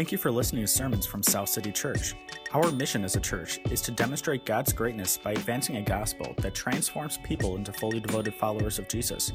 Thank 0.00 0.12
you 0.12 0.16
for 0.16 0.30
listening 0.30 0.62
to 0.62 0.66
sermons 0.66 1.04
from 1.04 1.22
South 1.22 1.50
City 1.50 1.70
Church. 1.70 2.14
Our 2.54 2.72
mission 2.72 3.04
as 3.04 3.16
a 3.16 3.20
church 3.20 3.60
is 3.70 3.82
to 3.82 3.90
demonstrate 3.90 4.46
God's 4.46 4.72
greatness 4.72 5.18
by 5.18 5.32
advancing 5.32 5.76
a 5.76 5.82
gospel 5.82 6.34
that 6.38 6.54
transforms 6.54 7.18
people 7.18 7.56
into 7.56 7.70
fully 7.74 8.00
devoted 8.00 8.32
followers 8.32 8.78
of 8.78 8.88
Jesus. 8.88 9.30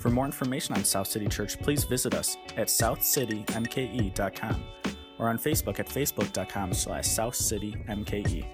For 0.00 0.10
more 0.10 0.24
information 0.26 0.74
on 0.74 0.82
South 0.82 1.06
City 1.06 1.28
Church, 1.28 1.60
please 1.60 1.84
visit 1.84 2.12
us 2.12 2.36
at 2.56 2.66
southcitymke.com 2.66 4.64
or 5.20 5.28
on 5.28 5.38
Facebook 5.38 5.78
at 5.78 5.86
facebook.com 5.86 6.74
slash 6.74 7.04
southcitymke. 7.04 8.46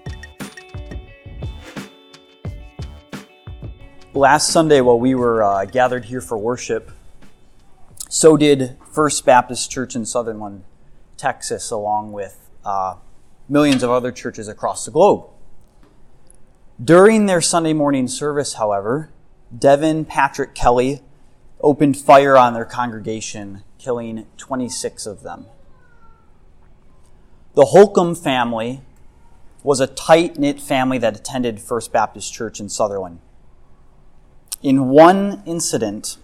Last 4.13 4.49
Sunday, 4.49 4.81
while 4.81 4.99
we 4.99 5.15
were 5.15 5.41
uh, 5.41 5.65
gathered 5.65 6.05
here 6.05 6.21
for 6.21 6.37
worship, 6.37 6.91
so 8.09 8.37
did 8.37 8.77
First 8.91 9.25
Baptist 9.25 9.71
Church 9.71 9.95
in 9.95 10.05
Sutherland 10.05 10.65
Texas, 11.21 11.69
along 11.69 12.11
with 12.11 12.49
uh, 12.65 12.95
millions 13.47 13.83
of 13.83 13.91
other 13.91 14.11
churches 14.11 14.47
across 14.47 14.85
the 14.85 14.91
globe. 14.91 15.29
During 16.83 17.27
their 17.27 17.41
Sunday 17.41 17.73
morning 17.73 18.07
service, 18.07 18.55
however, 18.55 19.11
Devin 19.55 20.05
Patrick 20.05 20.55
Kelley 20.55 21.01
opened 21.61 21.95
fire 21.95 22.35
on 22.35 22.55
their 22.55 22.65
congregation, 22.65 23.63
killing 23.77 24.25
26 24.37 25.05
of 25.05 25.21
them. 25.21 25.45
The 27.53 27.65
Holcombe 27.65 28.15
family 28.15 28.81
was 29.61 29.79
a 29.79 29.85
tight 29.85 30.39
knit 30.39 30.59
family 30.59 30.97
that 30.97 31.15
attended 31.15 31.61
First 31.61 31.93
Baptist 31.93 32.33
Church 32.33 32.59
in 32.59 32.67
Sutherland. 32.67 33.19
In 34.63 34.89
one 34.89 35.43
incident, 35.45 36.17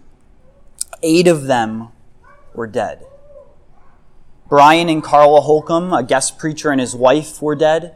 eight 1.03 1.27
of 1.27 1.43
them 1.43 1.89
were 2.55 2.65
dead. 2.65 3.05
Bryan 4.49 4.87
and 4.87 5.03
Karla 5.03 5.41
Holcombe, 5.41 5.91
a 5.91 6.03
guest 6.03 6.37
preacher, 6.37 6.71
and 6.71 6.79
his 6.79 6.95
wife 6.95 7.41
were 7.41 7.55
dead. 7.55 7.95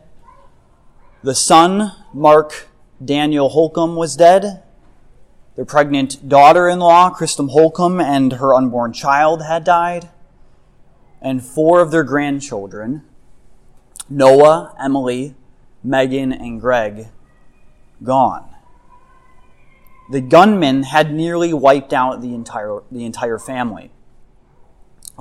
The 1.23 1.36
son, 1.36 1.94
Marc 2.14 2.67
Daniel 3.03 3.50
Holcombe, 3.50 3.95
was 3.95 4.17
dead. 4.17 4.61
Their 5.56 5.64
pregnant 5.66 6.28
daughter 6.28 6.67
in 6.67 6.80
law, 6.80 7.09
Kristen 7.09 7.48
Holcombe, 7.50 8.02
and 8.02 8.34
her 8.34 8.53
unborn 8.53 8.92
child 8.92 9.44
had 9.44 9.64
died. 9.64 10.09
And 11.22 11.42
four 11.45 11.80
of 11.80 11.92
their 11.92 12.03
grandchildren, 12.03 13.04
Noah, 14.09 14.76
Emily, 14.78 15.36
Megan, 15.83 16.33
and 16.33 16.59
Greg, 16.59 17.08
gone. 18.04 18.50
The 20.11 20.20
gunman 20.20 20.83
had 20.83 21.14
nearly 21.14 21.54
wiped 21.54 21.94
out 21.94 22.22
the 22.22 22.33
entire, 22.33 22.80
the 22.92 23.06
entire 23.06 23.39
family. 23.39 23.92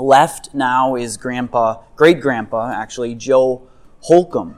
Left 0.00 0.54
now 0.54 0.96
is 0.96 1.18
grandpa, 1.18 1.82
great 1.94 2.22
grandpa, 2.22 2.72
actually, 2.72 3.14
Joe 3.14 3.68
Holcombe, 4.00 4.56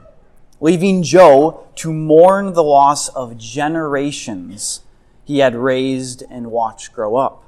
leaving 0.61 1.03
Joe 1.03 1.67
to 1.75 1.91
mourn 1.91 2.53
the 2.53 2.63
loss 2.63 3.09
of 3.09 3.37
generations 3.37 4.81
he 5.25 5.39
had 5.39 5.53
raised 5.53 6.23
and 6.29 6.49
watched 6.49 6.93
grow 6.93 7.17
up. 7.17 7.43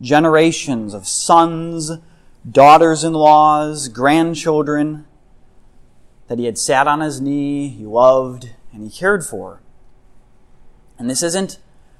Generations 0.00 0.94
of 0.94 1.06
sons, 1.06 1.92
daughters 2.50 3.04
in 3.04 3.12
laws, 3.12 3.88
grandchildren 3.88 5.04
that 6.28 6.38
he 6.38 6.46
had 6.46 6.56
sat 6.56 6.88
on 6.88 7.00
his 7.00 7.20
knee, 7.20 7.68
he 7.68 7.84
loved, 7.84 8.50
and 8.72 8.82
he 8.82 8.88
cared 8.88 9.24
for. 9.26 9.60
And 10.98 11.10
this 11.10 11.22
isn't 11.22 11.58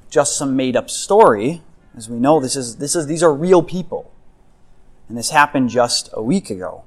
just 0.09 0.39
some 0.39 0.57
made 0.57 0.75
up 0.75 0.89
story. 0.89 1.61
As 1.95 2.09
we 2.09 2.19
know, 2.19 2.41
this 2.41 2.57
is, 2.57 2.77
this 2.77 2.97
is, 2.97 3.07
these 3.07 3.23
are 3.23 3.35
real 3.35 3.63
people. 3.63 4.11
And 5.11 5.19
this 5.19 5.31
happened 5.31 5.71
just 5.71 6.09
a 6.13 6.23
week 6.23 6.51
ago. 6.51 6.85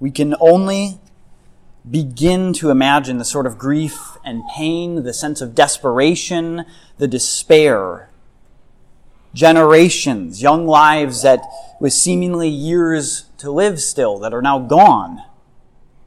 We 0.00 0.10
can 0.10 0.34
only 0.40 0.98
begin 1.88 2.52
to 2.54 2.70
imagine 2.70 3.18
the 3.18 3.24
sort 3.24 3.46
of 3.46 3.58
grief 3.58 4.18
and 4.24 4.42
pain, 4.56 5.04
the 5.04 5.14
sense 5.14 5.40
of 5.40 5.54
desperation, 5.54 6.64
the 6.98 7.06
despair. 7.06 8.10
Generations, 9.32 10.42
young 10.42 10.66
lives 10.66 11.22
that 11.22 11.42
with 11.78 11.92
seemingly 11.92 12.48
years 12.48 13.26
to 13.38 13.52
live 13.52 13.80
still 13.80 14.18
that 14.18 14.34
are 14.34 14.42
now 14.42 14.58
gone. 14.58 15.22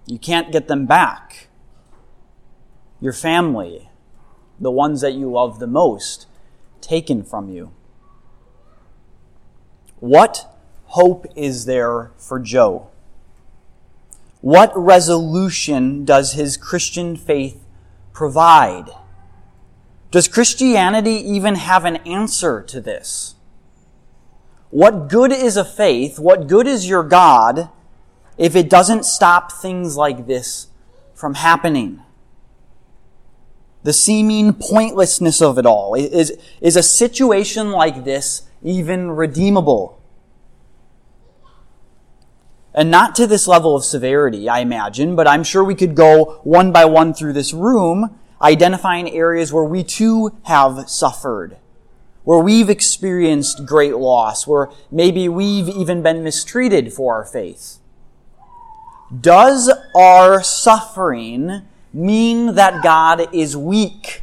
You 0.05 0.19
can't 0.19 0.51
get 0.51 0.67
them 0.67 0.85
back. 0.85 1.47
Your 2.99 3.13
family, 3.13 3.89
the 4.59 4.69
ones 4.69 4.99
that 4.99 5.13
you 5.13 5.31
love 5.31 5.59
the 5.59 5.67
most, 5.67 6.27
taken 6.81 7.23
from 7.23 7.47
you. 7.47 7.71
What 9.99 10.55
hope 10.85 11.25
is 11.35 11.65
there 11.65 12.11
for 12.17 12.39
Joe? 12.39 12.89
What 14.41 14.71
resolution 14.75 16.05
does 16.05 16.33
his 16.33 16.55
Christian 16.55 17.17
faith 17.17 17.65
provide? 18.13 18.89
Does 20.11 20.27
Christianity 20.27 21.15
even 21.15 21.55
have 21.55 21.85
an 21.85 21.97
answer 21.97 22.61
to 22.63 22.79
this? 22.79 23.35
What 24.69 25.09
good 25.09 25.31
is 25.31 25.57
a 25.57 25.65
faith? 25.65 26.19
What 26.19 26.47
good 26.47 26.67
is 26.67 26.87
your 26.87 27.03
God 27.03 27.69
if 28.37 28.55
it 28.55 28.69
doesn't 28.69 29.03
stop 29.03 29.51
things 29.51 29.97
like 29.97 30.27
this 30.27 30.67
from 31.13 31.33
happening? 31.35 32.01
The 33.83 33.93
seeming 33.93 34.53
pointlessness 34.53 35.41
of 35.41 35.57
it 35.57 35.65
all. 35.65 35.95
Is, 35.95 36.37
is 36.61 36.75
a 36.75 36.83
situation 36.83 37.71
like 37.71 38.05
this 38.05 38.48
even 38.63 39.11
redeemable. 39.11 40.01
And 42.73 42.91
not 42.91 43.15
to 43.15 43.27
this 43.27 43.47
level 43.47 43.75
of 43.75 43.83
severity, 43.83 44.47
I 44.47 44.59
imagine, 44.59 45.15
but 45.15 45.27
I'm 45.27 45.43
sure 45.43 45.63
we 45.63 45.75
could 45.75 45.95
go 45.95 46.39
one 46.43 46.71
by 46.71 46.85
one 46.85 47.13
through 47.13 47.33
this 47.33 47.53
room, 47.53 48.15
identifying 48.41 49.09
areas 49.09 49.51
where 49.51 49.63
we 49.63 49.83
too 49.83 50.37
have 50.43 50.89
suffered, 50.89 51.57
where 52.23 52.39
we've 52.39 52.69
experienced 52.69 53.65
great 53.65 53.95
loss, 53.95 54.45
where 54.45 54.69
maybe 54.91 55.27
we've 55.27 55.67
even 55.67 56.03
been 56.03 56.23
mistreated 56.23 56.93
for 56.93 57.15
our 57.15 57.25
faith. 57.25 57.79
Does 59.19 59.71
our 59.95 60.43
suffering 60.43 61.63
mean 61.91 62.53
that 62.53 62.83
God 62.83 63.33
is 63.33 63.57
weak? 63.57 64.21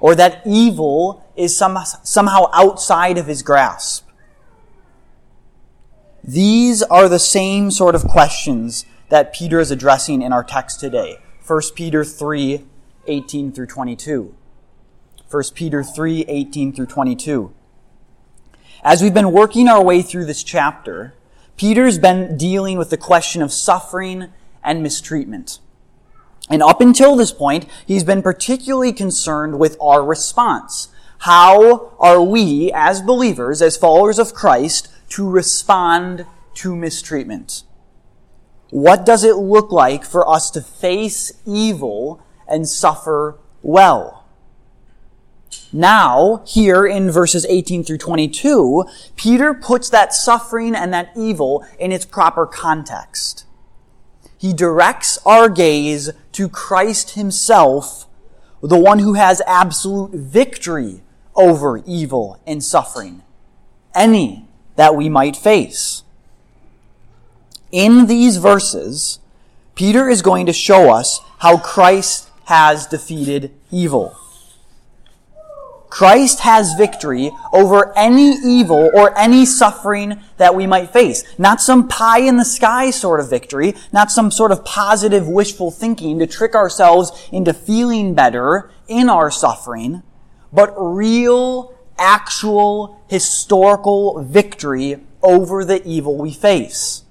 Or 0.00 0.14
that 0.14 0.42
evil 0.46 1.24
is 1.36 1.56
some, 1.56 1.78
somehow 2.02 2.50
outside 2.52 3.18
of 3.18 3.26
his 3.26 3.42
grasp? 3.42 4.08
These 6.22 6.82
are 6.82 7.08
the 7.08 7.18
same 7.18 7.70
sort 7.70 7.94
of 7.94 8.04
questions 8.04 8.84
that 9.08 9.32
Peter 9.32 9.60
is 9.60 9.70
addressing 9.70 10.20
in 10.22 10.32
our 10.32 10.44
text 10.44 10.80
today. 10.80 11.18
1 11.46 11.62
Peter 11.74 12.04
3, 12.04 12.64
18 13.06 13.52
through 13.52 13.66
22. 13.66 14.34
1 15.30 15.42
Peter 15.54 15.82
3, 15.82 16.24
18 16.28 16.72
through 16.72 16.86
22. 16.86 17.52
As 18.82 19.02
we've 19.02 19.14
been 19.14 19.32
working 19.32 19.68
our 19.68 19.82
way 19.82 20.02
through 20.02 20.26
this 20.26 20.42
chapter, 20.42 21.14
Peter's 21.56 21.98
been 21.98 22.36
dealing 22.36 22.78
with 22.78 22.90
the 22.90 22.96
question 22.96 23.42
of 23.42 23.52
suffering 23.52 24.28
and 24.62 24.82
mistreatment. 24.82 25.58
And 26.50 26.62
up 26.62 26.80
until 26.80 27.16
this 27.16 27.32
point, 27.32 27.66
he's 27.86 28.04
been 28.04 28.22
particularly 28.22 28.92
concerned 28.92 29.58
with 29.58 29.76
our 29.80 30.04
response. 30.04 30.88
How 31.20 31.92
are 31.98 32.22
we, 32.22 32.70
as 32.72 33.02
believers, 33.02 33.60
as 33.60 33.76
followers 33.76 34.18
of 34.18 34.34
Christ, 34.34 34.88
to 35.10 35.28
respond 35.28 36.26
to 36.54 36.76
mistreatment? 36.76 37.64
What 38.70 39.04
does 39.04 39.24
it 39.24 39.36
look 39.36 39.72
like 39.72 40.04
for 40.04 40.28
us 40.28 40.50
to 40.52 40.60
face 40.60 41.32
evil 41.46 42.22
and 42.46 42.68
suffer 42.68 43.38
well? 43.62 44.24
Now, 45.72 46.42
here 46.46 46.86
in 46.86 47.10
verses 47.10 47.44
18 47.46 47.84
through 47.84 47.98
22, 47.98 48.84
Peter 49.16 49.52
puts 49.52 49.90
that 49.90 50.14
suffering 50.14 50.74
and 50.74 50.92
that 50.94 51.10
evil 51.16 51.66
in 51.78 51.92
its 51.92 52.06
proper 52.06 52.46
context. 52.46 53.44
He 54.38 54.52
directs 54.52 55.18
our 55.26 55.48
gaze 55.48 56.10
to 56.32 56.48
Christ 56.48 57.10
himself, 57.10 58.06
the 58.62 58.78
one 58.78 59.00
who 59.00 59.14
has 59.14 59.42
absolute 59.46 60.12
victory 60.12 61.02
over 61.34 61.82
evil 61.84 62.40
and 62.46 62.62
suffering, 62.62 63.22
any 63.94 64.46
that 64.76 64.94
we 64.94 65.08
might 65.08 65.36
face. 65.36 66.04
In 67.72 68.06
these 68.06 68.36
verses, 68.36 69.18
Peter 69.74 70.08
is 70.08 70.22
going 70.22 70.46
to 70.46 70.52
show 70.52 70.92
us 70.92 71.20
how 71.38 71.58
Christ 71.58 72.30
has 72.44 72.86
defeated 72.86 73.52
evil. 73.70 74.16
Christ 75.90 76.40
has 76.40 76.74
victory 76.74 77.30
over 77.52 77.96
any 77.96 78.32
evil 78.44 78.90
or 78.94 79.16
any 79.18 79.46
suffering 79.46 80.20
that 80.36 80.54
we 80.54 80.66
might 80.66 80.90
face. 80.90 81.24
Not 81.38 81.60
some 81.60 81.88
pie 81.88 82.20
in 82.20 82.36
the 82.36 82.44
sky 82.44 82.90
sort 82.90 83.20
of 83.20 83.30
victory, 83.30 83.74
not 83.92 84.10
some 84.10 84.30
sort 84.30 84.52
of 84.52 84.64
positive 84.64 85.26
wishful 85.26 85.70
thinking 85.70 86.18
to 86.18 86.26
trick 86.26 86.54
ourselves 86.54 87.28
into 87.32 87.54
feeling 87.54 88.14
better 88.14 88.70
in 88.86 89.08
our 89.08 89.30
suffering, 89.30 90.02
but 90.52 90.74
real, 90.76 91.74
actual 91.98 93.02
historical 93.08 94.22
victory 94.22 95.00
over 95.22 95.64
the 95.64 95.86
evil 95.86 96.16
we 96.16 96.32
face. 96.32 97.04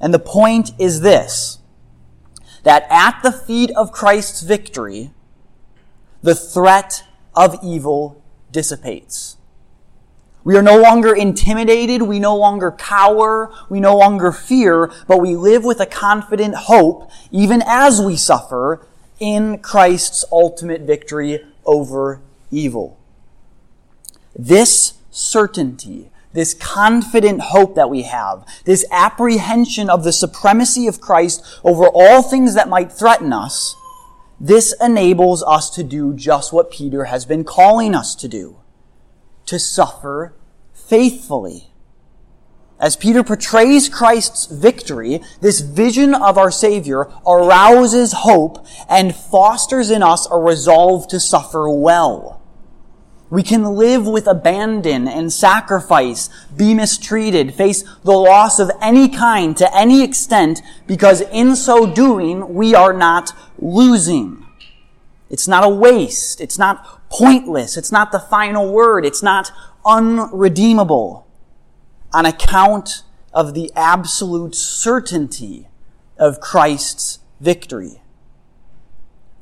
And 0.00 0.14
the 0.14 0.18
point 0.18 0.70
is 0.78 1.00
this, 1.00 1.58
that 2.62 2.86
at 2.88 3.20
the 3.22 3.32
feet 3.32 3.70
of 3.72 3.92
Christ's 3.92 4.42
victory, 4.42 5.10
the 6.22 6.34
threat 6.34 7.04
of 7.38 7.56
evil 7.62 8.20
dissipates. 8.50 9.36
We 10.42 10.56
are 10.56 10.62
no 10.62 10.76
longer 10.76 11.14
intimidated. 11.14 12.02
We 12.02 12.18
no 12.18 12.36
longer 12.36 12.72
cower. 12.72 13.52
We 13.68 13.78
no 13.78 13.96
longer 13.96 14.32
fear, 14.32 14.90
but 15.06 15.20
we 15.20 15.36
live 15.36 15.62
with 15.64 15.78
a 15.78 15.86
confident 15.86 16.54
hope, 16.54 17.10
even 17.30 17.62
as 17.64 18.02
we 18.02 18.16
suffer, 18.16 18.84
in 19.20 19.58
Christ's 19.58 20.24
ultimate 20.32 20.82
victory 20.82 21.44
over 21.64 22.20
evil. 22.50 22.98
This 24.34 24.94
certainty, 25.10 26.10
this 26.32 26.54
confident 26.54 27.40
hope 27.40 27.76
that 27.76 27.90
we 27.90 28.02
have, 28.02 28.44
this 28.64 28.84
apprehension 28.90 29.88
of 29.88 30.02
the 30.02 30.12
supremacy 30.12 30.88
of 30.88 31.00
Christ 31.00 31.44
over 31.62 31.86
all 31.86 32.22
things 32.22 32.54
that 32.54 32.68
might 32.68 32.90
threaten 32.90 33.32
us, 33.32 33.76
this 34.40 34.74
enables 34.80 35.42
us 35.42 35.70
to 35.70 35.82
do 35.82 36.14
just 36.14 36.52
what 36.52 36.70
Peter 36.70 37.04
has 37.04 37.24
been 37.24 37.44
calling 37.44 37.94
us 37.94 38.14
to 38.14 38.28
do 38.28 38.58
to 39.46 39.58
suffer 39.58 40.34
faithfully. 40.72 41.70
As 42.80 42.94
Peter 42.94 43.24
portrays 43.24 43.88
Christ's 43.88 44.46
victory, 44.46 45.20
this 45.40 45.60
vision 45.60 46.14
of 46.14 46.38
our 46.38 46.50
Savior 46.50 47.08
arouses 47.26 48.12
hope 48.18 48.64
and 48.88 49.16
fosters 49.16 49.90
in 49.90 50.02
us 50.02 50.28
a 50.30 50.36
resolve 50.36 51.08
to 51.08 51.18
suffer 51.18 51.68
well. 51.68 52.40
We 53.30 53.42
can 53.42 53.64
live 53.74 54.06
with 54.06 54.26
abandon 54.26 55.08
and 55.08 55.32
sacrifice, 55.32 56.30
be 56.56 56.72
mistreated, 56.72 57.54
face 57.54 57.82
the 58.04 58.12
loss 58.12 58.58
of 58.58 58.70
any 58.80 59.08
kind 59.08 59.56
to 59.56 59.76
any 59.76 60.02
extent, 60.02 60.62
because 60.86 61.20
in 61.20 61.56
so 61.56 61.84
doing, 61.84 62.54
we 62.54 62.74
are 62.74 62.94
not 62.94 63.32
losing. 63.58 64.44
It's 65.30 65.48
not 65.48 65.64
a 65.64 65.68
waste. 65.68 66.40
It's 66.40 66.58
not 66.58 67.08
pointless. 67.10 67.76
It's 67.76 67.92
not 67.92 68.12
the 68.12 68.20
final 68.20 68.72
word. 68.72 69.04
It's 69.04 69.22
not 69.22 69.52
unredeemable 69.84 71.26
on 72.12 72.26
account 72.26 73.02
of 73.32 73.54
the 73.54 73.70
absolute 73.76 74.54
certainty 74.54 75.68
of 76.18 76.40
Christ's 76.40 77.20
victory. 77.40 78.02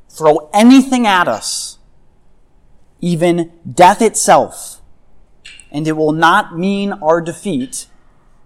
Throw 0.09 0.49
anything 0.53 1.07
at 1.07 1.27
us, 1.27 1.77
even 3.01 3.51
death 3.71 4.01
itself, 4.01 4.81
and 5.71 5.87
it 5.87 5.93
will 5.93 6.11
not 6.11 6.57
mean 6.57 6.93
our 6.93 7.21
defeat 7.21 7.87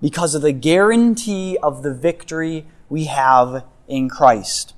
because 0.01 0.35
of 0.35 0.41
the 0.41 0.51
guarantee 0.51 1.57
of 1.61 1.83
the 1.83 1.93
victory 1.93 2.65
we 2.89 3.05
have 3.05 3.63
in 3.87 4.09
Christ. 4.09 4.73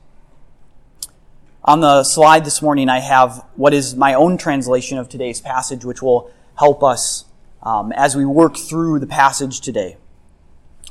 On 1.66 1.80
the 1.80 2.04
slide 2.04 2.44
this 2.44 2.62
morning, 2.62 2.90
I 2.90 3.00
have 3.00 3.46
what 3.56 3.74
is 3.74 3.96
my 3.96 4.14
own 4.14 4.38
translation 4.38 4.98
of 4.98 5.08
today's 5.08 5.40
passage, 5.40 5.86
which 5.86 6.02
will 6.02 6.30
help 6.60 6.84
us 6.84 7.24
um, 7.62 7.94
as 7.94 8.18
we 8.18 8.26
work 8.26 8.58
through 8.58 9.00
the 9.00 9.08
passage 9.08 9.62
today. 9.62 9.96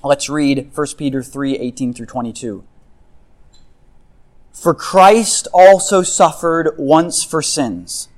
Let's 0.03 0.31
read 0.31 0.71
1 0.75 0.87
Peter 0.97 1.23
3 1.23 1.59
18 1.59 1.93
through 1.93 2.07
22. 2.07 2.65
For 4.55 4.73
Christ 4.73 5.47
also 5.53 6.01
suffered 6.01 6.75
once 6.79 7.23
for 7.23 7.43
sins, 7.43 8.09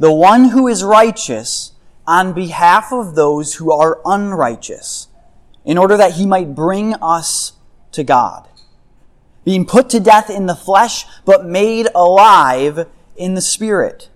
the 0.00 0.12
one 0.12 0.48
who 0.48 0.66
is 0.66 0.82
righteous 0.82 1.70
on 2.04 2.32
behalf 2.32 2.92
of 2.92 3.14
those 3.14 3.54
who 3.54 3.70
are 3.70 4.00
unrighteous, 4.04 5.06
in 5.64 5.78
order 5.78 5.96
that 5.96 6.14
he 6.14 6.26
might 6.26 6.56
bring 6.56 6.94
us 6.94 7.52
to 7.92 8.02
God 8.02 8.48
being 9.46 9.64
put 9.64 9.88
to 9.88 10.00
death 10.00 10.28
in 10.28 10.46
the 10.46 10.56
flesh, 10.56 11.06
but 11.24 11.46
made 11.46 11.86
alive 11.94 12.88
in 13.16 13.34
the 13.34 13.40
spirit. 13.40 14.10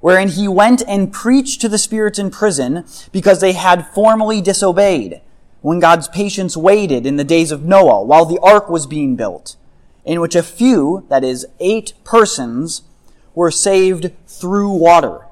Wherein 0.00 0.28
he 0.28 0.48
went 0.48 0.82
and 0.88 1.12
preached 1.12 1.60
to 1.60 1.68
the 1.68 1.78
spirits 1.78 2.18
in 2.18 2.30
prison 2.30 2.84
because 3.12 3.40
they 3.40 3.52
had 3.52 3.86
formerly 3.94 4.40
disobeyed, 4.40 5.20
when 5.60 5.78
God's 5.78 6.08
patience 6.08 6.56
waited 6.56 7.06
in 7.06 7.16
the 7.16 7.22
days 7.22 7.52
of 7.52 7.64
Noah 7.64 8.02
while 8.02 8.24
the 8.24 8.40
ark 8.40 8.68
was 8.68 8.88
being 8.88 9.14
built, 9.14 9.54
in 10.04 10.20
which 10.20 10.34
a 10.34 10.42
few, 10.42 11.06
that 11.08 11.22
is, 11.22 11.46
eight 11.60 11.92
persons, 12.02 12.82
were 13.36 13.52
saved 13.52 14.10
through 14.26 14.72
water. 14.72 15.26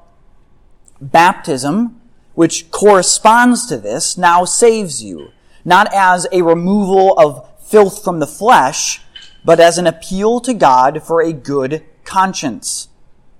Baptism, 1.01 1.99
which 2.35 2.71
corresponds 2.71 3.65
to 3.65 3.77
this, 3.77 4.17
now 4.17 4.45
saves 4.45 5.03
you, 5.03 5.31
not 5.65 5.93
as 5.93 6.25
a 6.31 6.41
removal 6.41 7.19
of 7.19 7.45
filth 7.59 8.01
from 8.01 8.19
the 8.19 8.27
flesh, 8.27 9.01
but 9.49 9.59
as 9.59 9.79
an 9.79 9.87
appeal 9.87 10.39
to 10.39 10.53
God 10.53 11.01
for 11.01 11.23
a 11.23 11.33
good 11.33 11.83
conscience 12.03 12.87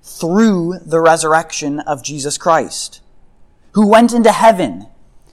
through 0.02 0.80
the 0.84 0.98
resurrection 0.98 1.78
of 1.78 2.02
Jesus 2.02 2.36
Christ, 2.36 3.00
who 3.74 3.86
went 3.86 4.12
into 4.12 4.32
heaven 4.32 4.88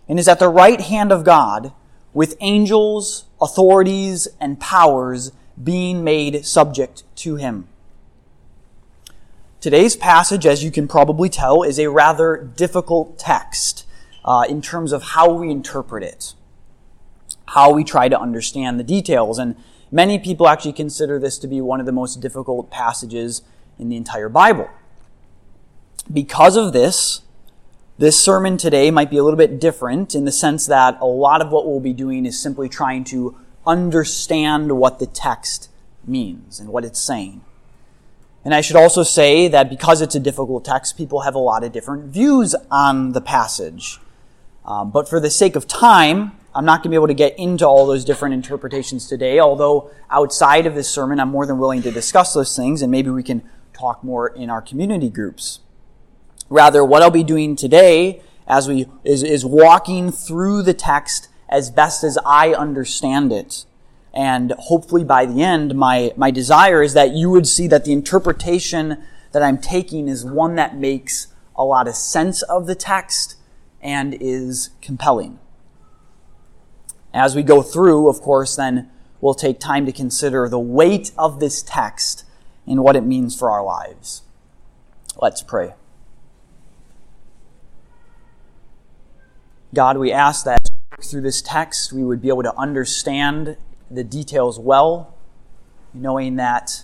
and 0.07 0.19
is 0.19 0.27
at 0.27 0.37
the 0.37 0.47
right 0.47 0.79
hand 0.79 1.11
of 1.11 1.23
God 1.23 1.73
with 2.13 2.37
angels, 2.41 3.25
authorities, 3.41 4.27
and 4.39 4.59
powers 4.59 5.31
being 5.63 6.03
made 6.03 6.45
subject 6.45 7.01
to 7.15 7.37
him. 7.37 7.67
Today's 9.59 9.95
passage, 9.95 10.45
as 10.45 10.63
you 10.63 10.69
can 10.69 10.87
probably 10.87 11.27
tell, 11.27 11.63
is 11.63 11.79
a 11.79 11.89
rather 11.89 12.37
difficult 12.55 13.17
text 13.17 13.87
uh, 14.23 14.45
in 14.47 14.61
terms 14.61 14.91
of 14.91 15.01
how 15.01 15.33
we 15.33 15.49
interpret 15.49 16.03
it, 16.03 16.35
how 17.47 17.73
we 17.73 17.83
try 17.83 18.07
to 18.07 18.19
understand 18.19 18.79
the 18.79 18.83
details. 18.83 19.39
And 19.39 19.55
Many 19.91 20.19
people 20.19 20.47
actually 20.47 20.73
consider 20.73 21.19
this 21.19 21.37
to 21.39 21.47
be 21.47 21.61
one 21.61 21.79
of 21.79 21.85
the 21.85 21.91
most 21.91 22.19
difficult 22.19 22.69
passages 22.69 23.41
in 23.79 23.89
the 23.89 23.95
entire 23.95 24.29
Bible. 24.29 24.69
Because 26.11 26.57
of 26.57 26.73
this, 26.73 27.21
this 27.97 28.21
sermon 28.21 28.57
today 28.57 28.91
might 28.91 29.09
be 29.09 29.17
a 29.17 29.23
little 29.23 29.37
bit 29.37 29.59
different 29.59 30.13
in 30.13 30.25
the 30.25 30.31
sense 30.31 30.65
that 30.67 30.97
a 31.01 31.05
lot 31.05 31.41
of 31.41 31.51
what 31.51 31.65
we'll 31.65 31.79
be 31.79 31.93
doing 31.93 32.25
is 32.25 32.39
simply 32.39 32.69
trying 32.69 33.03
to 33.05 33.37
understand 33.65 34.77
what 34.77 34.99
the 34.99 35.07
text 35.07 35.69
means 36.05 36.59
and 36.59 36.69
what 36.69 36.85
it's 36.85 36.99
saying. 36.99 37.41
And 38.45 38.53
I 38.53 38.61
should 38.61 38.75
also 38.77 39.03
say 39.03 39.47
that 39.49 39.69
because 39.69 40.01
it's 40.01 40.15
a 40.15 40.19
difficult 40.19 40.63
text, 40.63 40.95
people 40.95 41.21
have 41.21 41.35
a 41.35 41.39
lot 41.39 41.63
of 41.63 41.71
different 41.71 42.05
views 42.05 42.55
on 42.71 43.11
the 43.11 43.19
passage. 43.19 43.99
Um, 44.63 44.91
but 44.91 45.09
for 45.09 45.19
the 45.19 45.29
sake 45.29 45.55
of 45.55 45.67
time, 45.67 46.36
I'm 46.57 46.65
not 46.65 46.79
going 46.79 46.85
to 46.85 46.89
be 46.89 46.95
able 46.95 47.07
to 47.07 47.13
get 47.13 47.37
into 47.37 47.67
all 47.67 47.85
those 47.85 48.03
different 48.03 48.33
interpretations 48.33 49.07
today, 49.07 49.39
although 49.39 49.91
outside 50.09 50.65
of 50.65 50.73
this 50.73 50.89
sermon, 50.89 51.19
I'm 51.19 51.29
more 51.29 51.45
than 51.45 51.59
willing 51.59 51.83
to 51.83 51.91
discuss 51.91 52.33
those 52.33 52.55
things, 52.55 52.81
and 52.81 52.91
maybe 52.91 53.11
we 53.11 53.21
can 53.21 53.47
talk 53.73 54.03
more 54.03 54.29
in 54.29 54.49
our 54.49 54.63
community 54.63 55.11
groups. 55.11 55.59
Rather, 56.49 56.83
what 56.83 57.03
I'll 57.03 57.11
be 57.11 57.23
doing 57.23 57.55
today 57.55 58.23
as 58.47 58.67
we 58.67 58.87
is, 59.03 59.21
is 59.21 59.45
walking 59.45 60.11
through 60.11 60.63
the 60.63 60.73
text 60.73 61.29
as 61.47 61.69
best 61.69 62.03
as 62.03 62.17
I 62.25 62.55
understand 62.55 63.31
it. 63.31 63.65
And 64.11 64.53
hopefully 64.57 65.03
by 65.03 65.27
the 65.27 65.43
end, 65.43 65.75
my, 65.75 66.11
my 66.17 66.31
desire 66.31 66.81
is 66.81 66.93
that 66.93 67.11
you 67.11 67.29
would 67.29 67.45
see 67.45 67.67
that 67.67 67.85
the 67.85 67.93
interpretation 67.93 69.03
that 69.31 69.43
I'm 69.43 69.59
taking 69.59 70.07
is 70.07 70.25
one 70.25 70.55
that 70.55 70.75
makes 70.75 71.27
a 71.55 71.63
lot 71.63 71.87
of 71.87 71.93
sense 71.93 72.41
of 72.41 72.65
the 72.65 72.73
text 72.73 73.35
and 73.79 74.17
is 74.19 74.71
compelling. 74.81 75.37
As 77.17 77.35
we 77.35 77.41
go 77.41 77.63
through, 77.63 78.09
of 78.09 78.21
course, 78.21 78.55
then 78.55 78.91
we'll 79.21 79.33
take 79.33 79.59
time 79.59 79.87
to 79.87 79.91
consider 79.91 80.47
the 80.47 80.59
weight 80.59 81.11
of 81.17 81.39
this 81.39 81.63
text 81.63 82.23
and 82.67 82.83
what 82.83 82.95
it 82.95 83.01
means 83.01 83.35
for 83.35 83.49
our 83.49 83.63
lives. 83.63 84.21
Let's 85.19 85.41
pray. 85.41 85.73
God, 89.73 89.97
we 89.97 90.11
ask 90.11 90.45
that 90.45 90.69
through 91.01 91.21
this 91.21 91.41
text 91.41 91.91
we 91.91 92.03
would 92.03 92.21
be 92.21 92.27
able 92.27 92.43
to 92.43 92.55
understand 92.55 93.57
the 93.89 94.03
details 94.03 94.59
well, 94.59 95.15
knowing 95.95 96.35
that 96.35 96.83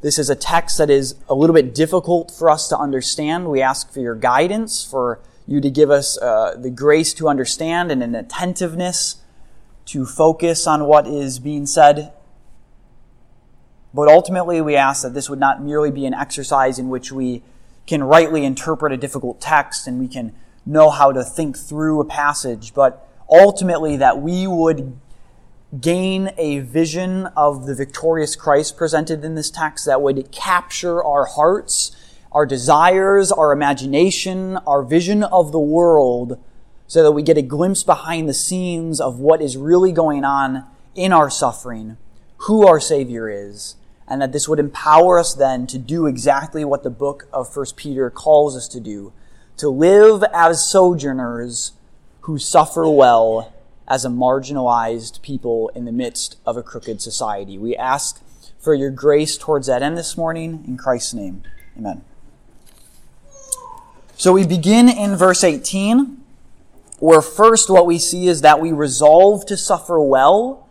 this 0.00 0.16
is 0.16 0.30
a 0.30 0.36
text 0.36 0.78
that 0.78 0.90
is 0.90 1.16
a 1.28 1.34
little 1.34 1.54
bit 1.54 1.74
difficult 1.74 2.30
for 2.30 2.48
us 2.48 2.68
to 2.68 2.78
understand. 2.78 3.50
We 3.50 3.60
ask 3.60 3.92
for 3.92 3.98
your 3.98 4.14
guidance, 4.14 4.84
for 4.84 5.18
you 5.44 5.60
to 5.60 5.70
give 5.70 5.90
us 5.90 6.16
uh, 6.18 6.54
the 6.56 6.70
grace 6.70 7.12
to 7.14 7.28
understand 7.28 7.90
and 7.90 8.00
an 8.00 8.14
attentiveness 8.14 9.16
to 9.86 10.06
focus 10.06 10.66
on 10.66 10.84
what 10.84 11.06
is 11.06 11.38
being 11.38 11.66
said. 11.66 12.12
But 13.92 14.08
ultimately, 14.08 14.60
we 14.60 14.76
ask 14.76 15.02
that 15.02 15.14
this 15.14 15.30
would 15.30 15.38
not 15.38 15.62
merely 15.62 15.90
be 15.90 16.06
an 16.06 16.14
exercise 16.14 16.78
in 16.78 16.88
which 16.88 17.12
we 17.12 17.42
can 17.86 18.02
rightly 18.02 18.44
interpret 18.44 18.92
a 18.92 18.96
difficult 18.96 19.40
text 19.40 19.86
and 19.86 20.00
we 20.00 20.08
can 20.08 20.34
know 20.66 20.90
how 20.90 21.12
to 21.12 21.22
think 21.22 21.56
through 21.56 22.00
a 22.00 22.04
passage, 22.04 22.72
but 22.72 23.06
ultimately 23.30 23.96
that 23.96 24.20
we 24.20 24.46
would 24.46 24.98
gain 25.80 26.32
a 26.38 26.60
vision 26.60 27.26
of 27.36 27.66
the 27.66 27.74
victorious 27.74 28.36
Christ 28.36 28.76
presented 28.76 29.24
in 29.24 29.34
this 29.34 29.50
text 29.50 29.84
that 29.86 30.00
would 30.00 30.32
capture 30.32 31.04
our 31.04 31.26
hearts 31.26 31.94
our 32.34 32.44
desires, 32.44 33.30
our 33.30 33.52
imagination, 33.52 34.56
our 34.66 34.82
vision 34.82 35.22
of 35.22 35.52
the 35.52 35.60
world, 35.60 36.38
so 36.86 37.02
that 37.02 37.12
we 37.12 37.22
get 37.22 37.38
a 37.38 37.42
glimpse 37.42 37.82
behind 37.82 38.28
the 38.28 38.34
scenes 38.34 39.00
of 39.00 39.18
what 39.18 39.40
is 39.40 39.56
really 39.56 39.92
going 39.92 40.24
on 40.24 40.64
in 40.94 41.12
our 41.12 41.30
suffering, 41.30 41.96
who 42.38 42.66
our 42.66 42.78
Savior 42.80 43.28
is, 43.28 43.76
and 44.06 44.20
that 44.20 44.32
this 44.32 44.48
would 44.48 44.58
empower 44.58 45.18
us 45.18 45.34
then 45.34 45.66
to 45.66 45.78
do 45.78 46.06
exactly 46.06 46.64
what 46.64 46.82
the 46.82 46.90
book 46.90 47.26
of 47.32 47.54
1 47.56 47.66
Peter 47.76 48.10
calls 48.10 48.56
us 48.56 48.68
to 48.68 48.80
do 48.80 49.12
to 49.56 49.68
live 49.68 50.24
as 50.32 50.68
sojourners 50.68 51.72
who 52.22 52.38
suffer 52.38 52.88
well 52.88 53.52
as 53.86 54.04
a 54.04 54.08
marginalized 54.08 55.20
people 55.22 55.70
in 55.74 55.84
the 55.84 55.92
midst 55.92 56.36
of 56.46 56.56
a 56.56 56.62
crooked 56.62 57.00
society. 57.00 57.58
We 57.58 57.76
ask 57.76 58.20
for 58.58 58.74
your 58.74 58.90
grace 58.90 59.36
towards 59.36 59.66
that 59.66 59.82
end 59.82 59.96
this 59.96 60.16
morning. 60.16 60.64
In 60.66 60.76
Christ's 60.76 61.14
name, 61.14 61.42
amen. 61.76 62.02
So 64.16 64.32
we 64.32 64.46
begin 64.46 64.88
in 64.88 65.16
verse 65.16 65.44
18, 65.44 66.23
where 67.04 67.20
first 67.20 67.68
what 67.68 67.84
we 67.84 67.98
see 67.98 68.28
is 68.28 68.40
that 68.40 68.58
we 68.58 68.72
resolve 68.72 69.44
to 69.44 69.58
suffer 69.58 70.00
well 70.00 70.66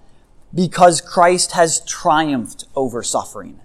because 0.51 0.99
Christ 0.99 1.51
has 1.51 1.85
triumphed 1.85 2.65
over 2.75 3.03
suffering. 3.03 3.59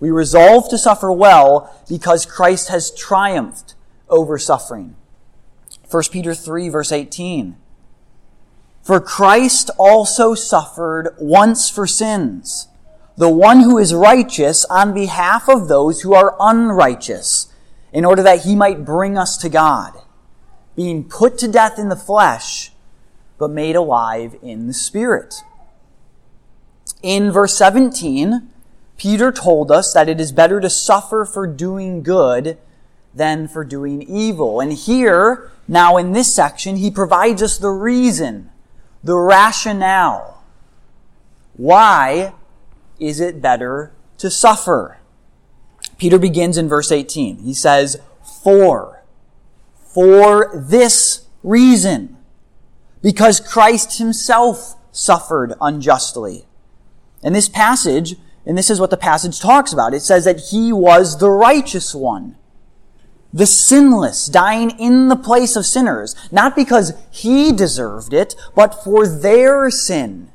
We 0.00 0.10
resolve 0.10 0.68
to 0.70 0.76
suffer 0.76 1.12
well 1.12 1.72
because 1.88 2.26
Christ 2.26 2.68
has 2.68 2.90
triumphed 2.90 3.74
over 4.08 4.38
suffering. 4.38 4.96
1 5.88 6.02
Peter 6.10 6.34
3 6.34 6.68
verse 6.68 6.90
18. 6.90 7.56
For 8.82 8.98
Christ 8.98 9.70
also 9.78 10.34
suffered 10.34 11.14
once 11.20 11.70
for 11.70 11.86
sins, 11.86 12.66
the 13.16 13.30
one 13.30 13.60
who 13.60 13.78
is 13.78 13.94
righteous 13.94 14.64
on 14.64 14.92
behalf 14.92 15.48
of 15.48 15.68
those 15.68 16.00
who 16.00 16.12
are 16.14 16.34
unrighteous, 16.40 17.54
in 17.92 18.04
order 18.04 18.24
that 18.24 18.40
he 18.40 18.56
might 18.56 18.84
bring 18.84 19.16
us 19.16 19.36
to 19.36 19.48
God, 19.48 19.92
being 20.76 21.04
put 21.04 21.38
to 21.38 21.48
death 21.48 21.78
in 21.78 21.88
the 21.88 21.96
flesh, 21.96 22.72
but 23.38 23.50
made 23.50 23.76
alive 23.76 24.36
in 24.42 24.66
the 24.66 24.74
Spirit. 24.74 25.42
In 27.02 27.30
verse 27.30 27.56
17, 27.56 28.48
Peter 28.96 29.32
told 29.32 29.70
us 29.70 29.92
that 29.94 30.08
it 30.08 30.20
is 30.20 30.32
better 30.32 30.60
to 30.60 30.68
suffer 30.68 31.24
for 31.24 31.46
doing 31.46 32.02
good 32.02 32.58
than 33.14 33.48
for 33.48 33.64
doing 33.64 34.02
evil. 34.02 34.60
And 34.60 34.72
here, 34.72 35.50
now 35.66 35.96
in 35.96 36.12
this 36.12 36.34
section, 36.34 36.76
he 36.76 36.90
provides 36.90 37.42
us 37.42 37.58
the 37.58 37.70
reason, 37.70 38.50
the 39.02 39.16
rationale. 39.16 40.44
Why 41.56 42.34
is 42.98 43.20
it 43.20 43.40
better 43.40 43.92
to 44.18 44.30
suffer? 44.30 44.98
Peter 45.98 46.18
begins 46.18 46.56
in 46.56 46.68
verse 46.68 46.92
18. 46.92 47.38
He 47.38 47.54
says, 47.54 48.00
For, 48.42 48.99
for 49.94 50.50
this 50.54 51.26
reason, 51.42 52.16
because 53.02 53.40
Christ 53.40 53.98
himself 53.98 54.76
suffered 54.92 55.54
unjustly. 55.60 56.46
In 57.22 57.32
this 57.32 57.48
passage, 57.48 58.16
and 58.46 58.56
this 58.56 58.70
is 58.70 58.80
what 58.80 58.90
the 58.90 58.96
passage 58.96 59.40
talks 59.40 59.72
about, 59.72 59.94
it 59.94 60.02
says 60.02 60.24
that 60.24 60.48
he 60.50 60.72
was 60.72 61.18
the 61.18 61.30
righteous 61.30 61.94
one. 61.94 62.36
The 63.32 63.46
sinless, 63.46 64.26
dying 64.26 64.70
in 64.70 65.08
the 65.08 65.16
place 65.16 65.54
of 65.54 65.66
sinners, 65.66 66.16
not 66.32 66.56
because 66.56 66.94
he 67.10 67.52
deserved 67.52 68.12
it, 68.12 68.34
but 68.54 68.82
for 68.82 69.06
their 69.06 69.70
sin, 69.70 70.30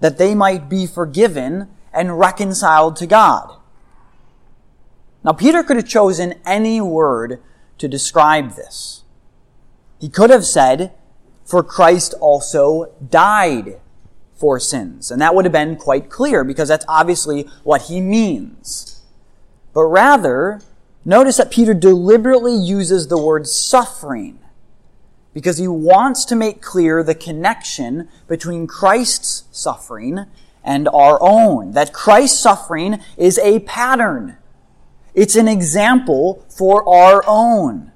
that 0.00 0.16
they 0.16 0.34
might 0.34 0.68
be 0.68 0.86
forgiven 0.86 1.68
and 1.92 2.18
reconciled 2.18 2.96
to 2.96 3.06
God. 3.06 3.56
Now, 5.22 5.32
Peter 5.32 5.62
could 5.62 5.76
have 5.76 5.88
chosen 5.88 6.40
any 6.46 6.80
word 6.80 7.42
to 7.80 7.88
describe 7.88 8.52
this. 8.52 9.04
He 10.00 10.08
could 10.08 10.30
have 10.30 10.46
said, 10.46 10.92
for 11.44 11.62
Christ 11.62 12.14
also 12.20 12.94
died 13.10 13.80
for 14.34 14.58
sins. 14.58 15.10
And 15.10 15.20
that 15.20 15.34
would 15.34 15.44
have 15.44 15.52
been 15.52 15.76
quite 15.76 16.08
clear 16.08 16.44
because 16.44 16.68
that's 16.68 16.84
obviously 16.88 17.42
what 17.64 17.82
he 17.82 18.00
means. 18.00 19.02
But 19.74 19.84
rather, 19.84 20.62
Notice 21.04 21.38
that 21.38 21.50
Peter 21.50 21.72
deliberately 21.72 22.54
uses 22.54 23.08
the 23.08 23.20
word 23.20 23.46
suffering 23.46 24.38
because 25.32 25.56
he 25.56 25.68
wants 25.68 26.24
to 26.26 26.36
make 26.36 26.60
clear 26.60 27.02
the 27.02 27.14
connection 27.14 28.08
between 28.28 28.66
Christ's 28.66 29.44
suffering 29.50 30.26
and 30.62 30.88
our 30.88 31.18
own. 31.22 31.72
That 31.72 31.94
Christ's 31.94 32.38
suffering 32.38 33.00
is 33.16 33.38
a 33.38 33.60
pattern. 33.60 34.36
It's 35.14 35.36
an 35.36 35.48
example 35.48 36.44
for 36.48 36.88
our 36.88 37.22
own. 37.26 37.92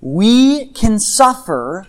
We 0.00 0.66
can 0.66 0.98
suffer, 0.98 1.86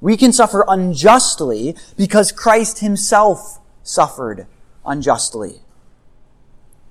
we 0.00 0.16
can 0.16 0.32
suffer 0.32 0.64
unjustly 0.66 1.76
because 1.96 2.32
Christ 2.32 2.78
himself 2.78 3.60
suffered 3.82 4.46
unjustly. 4.84 5.60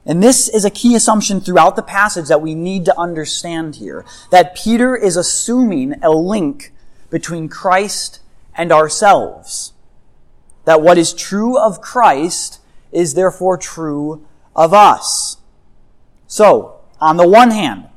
And 0.05 0.23
this 0.23 0.47
is 0.47 0.63
a 0.63 0.69
key 0.69 0.95
assumption 0.95 1.41
throughout 1.41 1.75
the 1.75 1.81
passage 1.81 2.29
that 2.29 2.41
we 2.41 2.55
need 2.55 2.85
to 2.85 2.97
understand 2.97 3.75
here. 3.75 4.05
That 4.31 4.55
Peter 4.55 4.95
is 4.95 5.17
assuming 5.17 6.01
a 6.01 6.11
link 6.11 6.71
between 7.09 7.49
Christ 7.49 8.21
and 8.55 8.71
ourselves. 8.71 9.73
That 10.63 10.81
what 10.81 10.97
is 10.97 11.13
true 11.13 11.57
of 11.57 11.81
Christ 11.81 12.61
is 12.91 13.15
therefore 13.15 13.57
true 13.57 14.25
of 14.55 14.73
us. 14.73 15.37
So, 16.27 16.81
on 16.99 17.17
the 17.17 17.27
one 17.27 17.51
hand, 17.51 17.87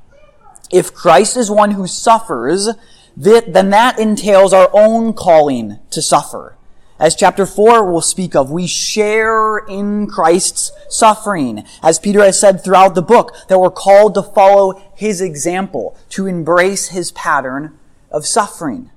if 0.71 0.95
Christ 0.95 1.37
is 1.37 1.51
one 1.51 1.73
who 1.73 1.87
suffers, 1.87 2.69
then 3.17 3.71
that 3.71 3.99
entails 3.99 4.53
our 4.53 4.71
own 4.73 5.13
calling 5.13 5.79
to 5.91 6.01
suffer. 6.01 6.57
As 6.99 7.17
chapter 7.17 7.47
4 7.47 7.91
will 7.91 8.03
speak 8.03 8.37
of, 8.37 8.51
we 8.51 8.67
share 8.67 9.59
in 9.59 10.07
Christ's 10.07 10.71
suffering. 10.89 11.65
As 11.83 11.99
Peter 11.99 12.23
has 12.23 12.39
said 12.39 12.63
throughout 12.63 12.95
the 12.95 13.03
book, 13.03 13.35
that 13.49 13.59
we're 13.59 13.71
called 13.71 14.15
to 14.15 14.23
follow 14.23 14.81
his 14.95 15.21
example, 15.23 15.97
to 16.11 16.27
embrace 16.27 16.89
his 16.89 17.11
pattern 17.13 17.79
of 18.11 18.27
suffering. 18.27 18.91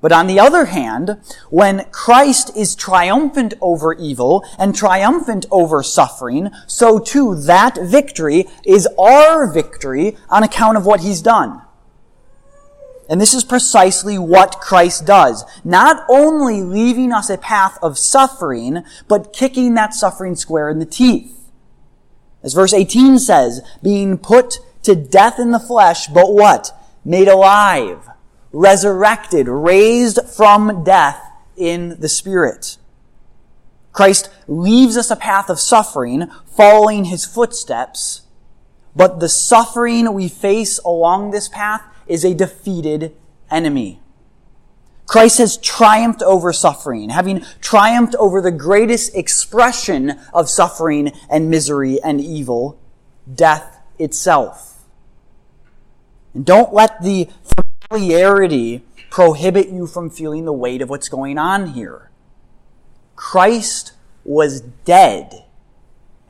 But 0.00 0.12
on 0.12 0.26
the 0.26 0.40
other 0.40 0.66
hand, 0.66 1.20
when 1.50 1.84
Christ 1.90 2.56
is 2.56 2.74
triumphant 2.74 3.54
over 3.60 3.92
evil 3.94 4.44
and 4.58 4.74
triumphant 4.74 5.44
over 5.50 5.82
suffering, 5.82 6.50
so 6.66 6.98
too 6.98 7.34
that 7.34 7.78
victory 7.80 8.46
is 8.64 8.88
our 8.98 9.52
victory 9.52 10.16
on 10.30 10.42
account 10.42 10.78
of 10.78 10.86
what 10.86 11.00
he's 11.00 11.20
done. 11.20 11.62
And 13.10 13.20
this 13.20 13.34
is 13.34 13.42
precisely 13.44 14.16
what 14.16 14.60
Christ 14.60 15.04
does. 15.04 15.44
Not 15.64 16.06
only 16.08 16.62
leaving 16.62 17.12
us 17.12 17.28
a 17.28 17.36
path 17.36 17.76
of 17.82 17.98
suffering, 17.98 18.84
but 19.08 19.32
kicking 19.32 19.74
that 19.74 19.94
suffering 19.94 20.36
square 20.36 20.70
in 20.70 20.78
the 20.78 20.86
teeth. 20.86 21.36
As 22.42 22.54
verse 22.54 22.72
18 22.72 23.18
says, 23.18 23.60
being 23.82 24.16
put 24.16 24.60
to 24.84 24.94
death 24.94 25.38
in 25.38 25.50
the 25.50 25.58
flesh, 25.58 26.06
but 26.06 26.32
what? 26.32 26.70
Made 27.04 27.28
alive, 27.28 28.09
resurrected, 28.52 29.48
raised 29.48 30.20
from 30.28 30.84
death 30.84 31.20
in 31.56 32.00
the 32.00 32.08
spirit. 32.08 32.76
Christ 33.92 34.30
leaves 34.46 34.96
us 34.96 35.10
a 35.10 35.16
path 35.16 35.50
of 35.50 35.60
suffering, 35.60 36.30
following 36.46 37.06
his 37.06 37.24
footsteps, 37.24 38.22
but 38.94 39.20
the 39.20 39.28
suffering 39.28 40.12
we 40.14 40.28
face 40.28 40.78
along 40.80 41.30
this 41.30 41.48
path 41.48 41.82
is 42.06 42.24
a 42.24 42.34
defeated 42.34 43.14
enemy. 43.50 44.00
Christ 45.06 45.38
has 45.38 45.56
triumphed 45.56 46.22
over 46.22 46.52
suffering, 46.52 47.10
having 47.10 47.44
triumphed 47.60 48.14
over 48.16 48.40
the 48.40 48.52
greatest 48.52 49.14
expression 49.16 50.18
of 50.32 50.48
suffering 50.48 51.12
and 51.28 51.50
misery 51.50 52.00
and 52.00 52.20
evil, 52.20 52.78
death 53.32 53.80
itself. 53.98 54.84
And 56.32 56.46
don't 56.46 56.72
let 56.72 57.02
the 57.02 57.28
familiarity 57.90 58.82
prohibit 59.10 59.68
you 59.68 59.84
from 59.84 60.08
feeling 60.08 60.44
the 60.44 60.52
weight 60.52 60.80
of 60.80 60.88
what's 60.88 61.08
going 61.08 61.36
on 61.36 61.70
here. 61.70 62.08
Christ 63.16 63.92
was 64.24 64.60
dead, 64.60 65.44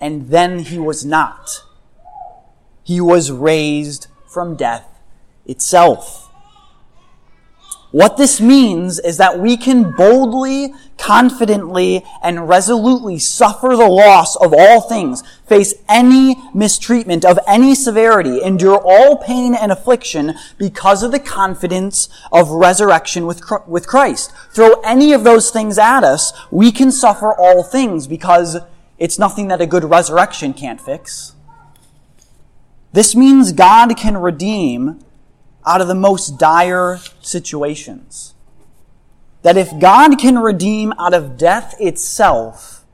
and 0.00 0.30
then 0.30 0.60
he 0.60 0.78
was 0.78 1.04
not. 1.04 1.62
He 2.82 2.98
was 2.98 3.30
raised 3.30 4.06
from 4.26 4.56
death 4.56 5.00
itself. 5.44 6.29
What 7.92 8.16
this 8.16 8.40
means 8.40 9.00
is 9.00 9.16
that 9.16 9.40
we 9.40 9.56
can 9.56 9.90
boldly, 9.90 10.74
confidently, 10.96 12.04
and 12.22 12.48
resolutely 12.48 13.18
suffer 13.18 13.70
the 13.70 13.88
loss 13.88 14.36
of 14.36 14.54
all 14.56 14.80
things, 14.80 15.24
face 15.46 15.74
any 15.88 16.36
mistreatment 16.54 17.24
of 17.24 17.40
any 17.48 17.74
severity, 17.74 18.42
endure 18.42 18.80
all 18.80 19.16
pain 19.16 19.56
and 19.56 19.72
affliction 19.72 20.34
because 20.56 21.02
of 21.02 21.10
the 21.10 21.18
confidence 21.18 22.08
of 22.30 22.50
resurrection 22.50 23.26
with, 23.26 23.42
with 23.66 23.88
Christ. 23.88 24.32
Throw 24.52 24.74
any 24.84 25.12
of 25.12 25.24
those 25.24 25.50
things 25.50 25.76
at 25.76 26.04
us, 26.04 26.32
we 26.52 26.70
can 26.70 26.92
suffer 26.92 27.34
all 27.34 27.64
things 27.64 28.06
because 28.06 28.56
it's 28.98 29.18
nothing 29.18 29.48
that 29.48 29.60
a 29.60 29.66
good 29.66 29.84
resurrection 29.84 30.54
can't 30.54 30.80
fix. 30.80 31.34
This 32.92 33.16
means 33.16 33.50
God 33.52 33.96
can 33.96 34.16
redeem 34.16 35.00
out 35.66 35.80
of 35.80 35.88
the 35.88 35.94
most 35.94 36.38
dire 36.38 36.98
situations. 37.20 38.34
That 39.42 39.56
if 39.56 39.78
God 39.78 40.18
can 40.18 40.38
redeem 40.38 40.92
out 40.98 41.14
of 41.14 41.36
death 41.36 41.74
itself, 41.80 42.84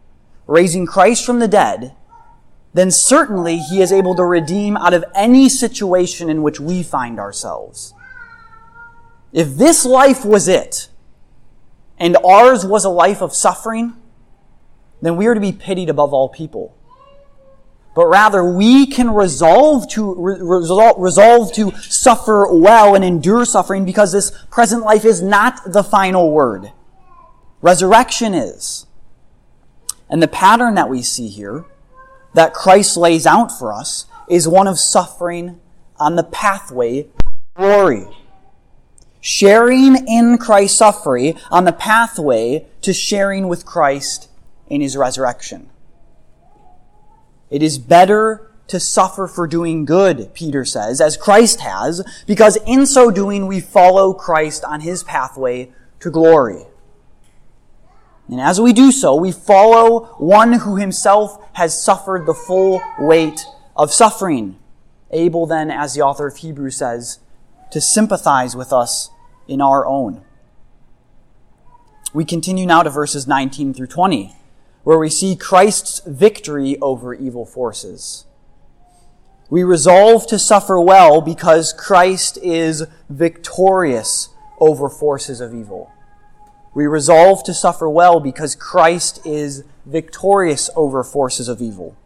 raising 0.46 0.86
Christ 0.86 1.24
from 1.24 1.38
the 1.38 1.48
dead, 1.48 1.94
then 2.72 2.90
certainly 2.90 3.58
he 3.58 3.80
is 3.80 3.92
able 3.92 4.14
to 4.14 4.24
redeem 4.24 4.76
out 4.76 4.94
of 4.94 5.04
any 5.14 5.48
situation 5.48 6.28
in 6.28 6.42
which 6.42 6.60
we 6.60 6.82
find 6.82 7.18
ourselves. 7.18 7.94
If 9.32 9.56
this 9.56 9.84
life 9.84 10.24
was 10.24 10.46
it, 10.46 10.88
and 11.98 12.16
ours 12.24 12.64
was 12.64 12.84
a 12.84 12.90
life 12.90 13.22
of 13.22 13.34
suffering, 13.34 13.94
then 15.00 15.16
we 15.16 15.26
are 15.26 15.34
to 15.34 15.40
be 15.40 15.52
pitied 15.52 15.88
above 15.88 16.12
all 16.12 16.28
people. 16.28 16.76
But 17.96 18.06
rather, 18.06 18.44
we 18.44 18.86
can 18.86 19.12
resolve 19.12 19.88
to, 19.92 20.14
resolve, 20.14 20.96
resolve 20.98 21.52
to 21.54 21.72
suffer 21.80 22.46
well 22.52 22.94
and 22.94 23.02
endure 23.04 23.44
suffering 23.44 23.84
because 23.84 24.12
this 24.12 24.30
present 24.50 24.84
life 24.84 25.04
is 25.04 25.22
not 25.22 25.60
the 25.72 25.82
final 25.82 26.30
word. 26.30 26.70
Resurrection 27.62 28.34
is. 28.34 28.86
And 30.08 30.22
the 30.22 30.28
pattern 30.28 30.74
that 30.74 30.88
we 30.88 31.02
see 31.02 31.28
here, 31.28 31.64
that 32.34 32.54
Christ 32.54 32.96
lays 32.96 33.26
out 33.26 33.50
for 33.50 33.72
us, 33.72 34.04
is 34.28 34.46
one 34.46 34.68
of 34.68 34.78
suffering 34.78 35.58
on 35.98 36.16
the 36.16 36.22
pathway 36.22 37.04
to 37.04 37.10
glory 37.56 38.06
sharing 39.26 40.06
in 40.06 40.38
Christ's 40.38 40.78
suffering 40.78 41.36
on 41.50 41.64
the 41.64 41.72
pathway 41.72 42.64
to 42.80 42.92
sharing 42.92 43.48
with 43.48 43.66
Christ 43.66 44.28
in 44.68 44.80
his 44.80 44.96
resurrection. 44.96 45.68
It 47.50 47.62
is 47.62 47.78
better 47.78 48.50
to 48.68 48.80
suffer 48.80 49.26
for 49.28 49.46
doing 49.46 49.84
good, 49.84 50.34
Peter 50.34 50.64
says, 50.64 51.00
as 51.00 51.16
Christ 51.16 51.60
has, 51.60 52.02
because 52.26 52.58
in 52.66 52.86
so 52.86 53.10
doing 53.10 53.46
we 53.46 53.60
follow 53.60 54.12
Christ 54.12 54.64
on 54.64 54.80
his 54.80 55.04
pathway 55.04 55.72
to 56.00 56.10
glory. 56.10 56.64
And 58.28 58.40
as 58.40 58.60
we 58.60 58.72
do 58.72 58.90
so, 58.90 59.14
we 59.14 59.30
follow 59.30 60.06
one 60.18 60.54
who 60.54 60.76
himself 60.76 61.38
has 61.52 61.80
suffered 61.80 62.26
the 62.26 62.34
full 62.34 62.82
weight 62.98 63.44
of 63.76 63.92
suffering, 63.92 64.58
able 65.12 65.46
then, 65.46 65.70
as 65.70 65.94
the 65.94 66.02
author 66.02 66.26
of 66.26 66.38
Hebrews 66.38 66.76
says, 66.76 67.20
to 67.70 67.80
sympathize 67.80 68.56
with 68.56 68.72
us 68.72 69.10
in 69.46 69.60
our 69.60 69.86
own. 69.86 70.22
We 72.12 72.24
continue 72.24 72.66
now 72.66 72.82
to 72.82 72.90
verses 72.90 73.28
19 73.28 73.74
through 73.74 73.88
20, 73.88 74.34
where 74.86 75.00
we 75.00 75.10
see 75.10 75.34
Christ's 75.34 76.00
victory 76.06 76.78
over 76.80 77.12
evil 77.12 77.44
forces. 77.44 78.24
We 79.50 79.64
resolve 79.64 80.28
to 80.28 80.38
suffer 80.38 80.78
well 80.78 81.20
because 81.20 81.72
Christ 81.72 82.38
is 82.40 82.86
victorious 83.08 84.28
over 84.60 84.88
forces 84.88 85.40
of 85.40 85.52
evil. 85.52 85.90
We 86.72 86.86
resolve 86.86 87.42
to 87.46 87.52
suffer 87.52 87.88
well 87.88 88.20
because 88.20 88.54
Christ 88.54 89.26
is 89.26 89.64
victorious 89.84 90.70
over 90.76 91.02
forces 91.02 91.48
of 91.48 91.60
evil. 91.60 91.96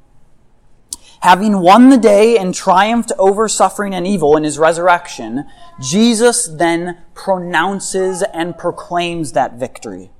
Having 1.21 1.61
won 1.61 1.91
the 1.91 1.99
day 1.99 2.39
and 2.39 2.55
triumphed 2.55 3.13
over 3.19 3.47
suffering 3.47 3.95
and 3.95 4.07
evil 4.07 4.39
in 4.39 4.45
his 4.45 4.59
resurrection, 4.59 5.45
Jesus 5.83 6.47
then 6.47 7.03
pronounces 7.13 8.23
and 8.33 8.57
proclaims 8.57 9.33
that 9.33 9.59
victory. 9.59 10.13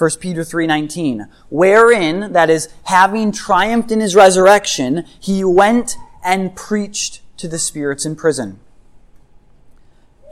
1 0.00 0.10
Peter 0.18 0.42
3:19 0.42 1.28
wherein 1.50 2.32
that 2.32 2.48
is 2.48 2.70
having 2.84 3.30
triumphed 3.30 3.92
in 3.92 4.00
his 4.00 4.16
resurrection 4.16 5.04
he 5.20 5.44
went 5.44 5.98
and 6.24 6.56
preached 6.56 7.20
to 7.36 7.46
the 7.46 7.58
spirits 7.58 8.06
in 8.06 8.16
prison. 8.16 8.60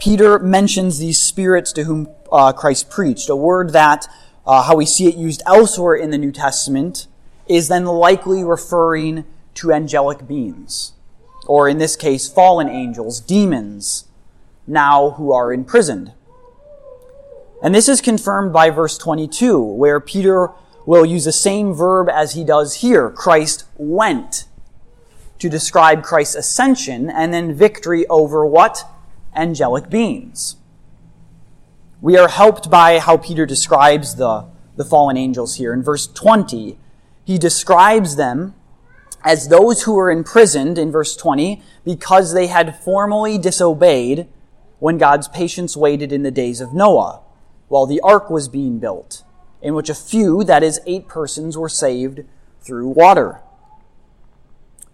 Peter 0.00 0.38
mentions 0.38 0.98
these 0.98 1.18
spirits 1.18 1.70
to 1.72 1.85
whom 1.85 2.09
uh, 2.33 2.52
Christ 2.52 2.88
preached, 2.88 3.28
a 3.28 3.37
word 3.37 3.74
that 3.74 4.07
uh, 4.46 4.62
how 4.62 4.76
we 4.76 4.87
see 4.87 5.07
it 5.07 5.16
used 5.16 5.42
elsewhere 5.44 5.96
in 5.96 6.11
the 6.11 6.18
New 6.18 6.33
Testament 6.33 7.07
is 7.46 7.68
then 7.68 7.85
likely 7.85 8.42
referring 8.44 9.24
to 9.54 9.72
angelic 9.72 10.26
beings, 10.26 10.92
or 11.46 11.68
in 11.68 11.78
this 11.78 11.94
case, 11.94 12.26
fallen 12.26 12.68
angels, 12.68 13.20
demons, 13.20 14.04
now 14.66 15.11
who 15.11 15.33
are 15.33 15.52
imprisoned. 15.52 16.12
And 17.62 17.75
this 17.75 17.88
is 17.88 18.01
confirmed 18.01 18.53
by 18.53 18.71
verse 18.71 18.97
22, 18.97 19.61
where 19.61 19.99
Peter 19.99 20.51
will 20.87 21.05
use 21.05 21.25
the 21.25 21.33
same 21.33 21.75
verb 21.75 22.09
as 22.09 22.35
he 22.35 22.44
does 22.44 22.77
here. 22.77 23.11
Christ 23.11 23.64
went 23.77 24.47
to 25.38 25.49
describe 25.49 26.03
Christ's 26.03 26.37
ascension 26.37 27.11
and 27.11 27.33
then 27.33 27.53
victory 27.55 28.07
over 28.07 28.47
what? 28.47 28.85
Angelic 29.35 29.90
beings. 29.90 30.57
We 32.01 32.16
are 32.16 32.29
helped 32.29 32.71
by 32.71 33.01
how 33.01 33.16
Peter 33.16 33.44
describes 33.44 34.14
the, 34.14 34.47
the 34.77 34.85
fallen 34.85 35.16
angels 35.16 35.57
here. 35.57 35.73
In 35.73 35.83
verse 35.83 36.07
20, 36.07 36.79
he 37.25 37.38
describes 37.38 38.14
them 38.14 38.55
as 39.25 39.49
those 39.49 39.83
who 39.83 39.94
were 39.94 40.12
imprisoned 40.12 40.79
in 40.79 40.92
verse 40.92 41.16
20 41.16 41.61
because 41.85 42.33
they 42.33 42.47
had 42.47 42.79
formally 42.79 43.37
disobeyed 43.37 44.29
when 44.79 44.97
God's 44.97 45.27
patience 45.27 45.77
waited 45.77 46.12
in 46.12 46.23
the 46.23 46.31
days 46.31 46.61
of 46.61 46.73
Noah 46.73 47.21
while 47.68 47.87
the 47.87 48.00
ark 48.00 48.31
was 48.31 48.48
being 48.48 48.78
built, 48.78 49.22
in 49.62 49.74
which 49.74 49.88
a 49.88 49.94
few, 49.94 50.44
that 50.44 50.62
is, 50.62 50.81
eight 50.87 51.09
persons, 51.09 51.57
were 51.57 51.68
saved 51.68 52.20
through 52.61 52.88
water. 52.88 53.40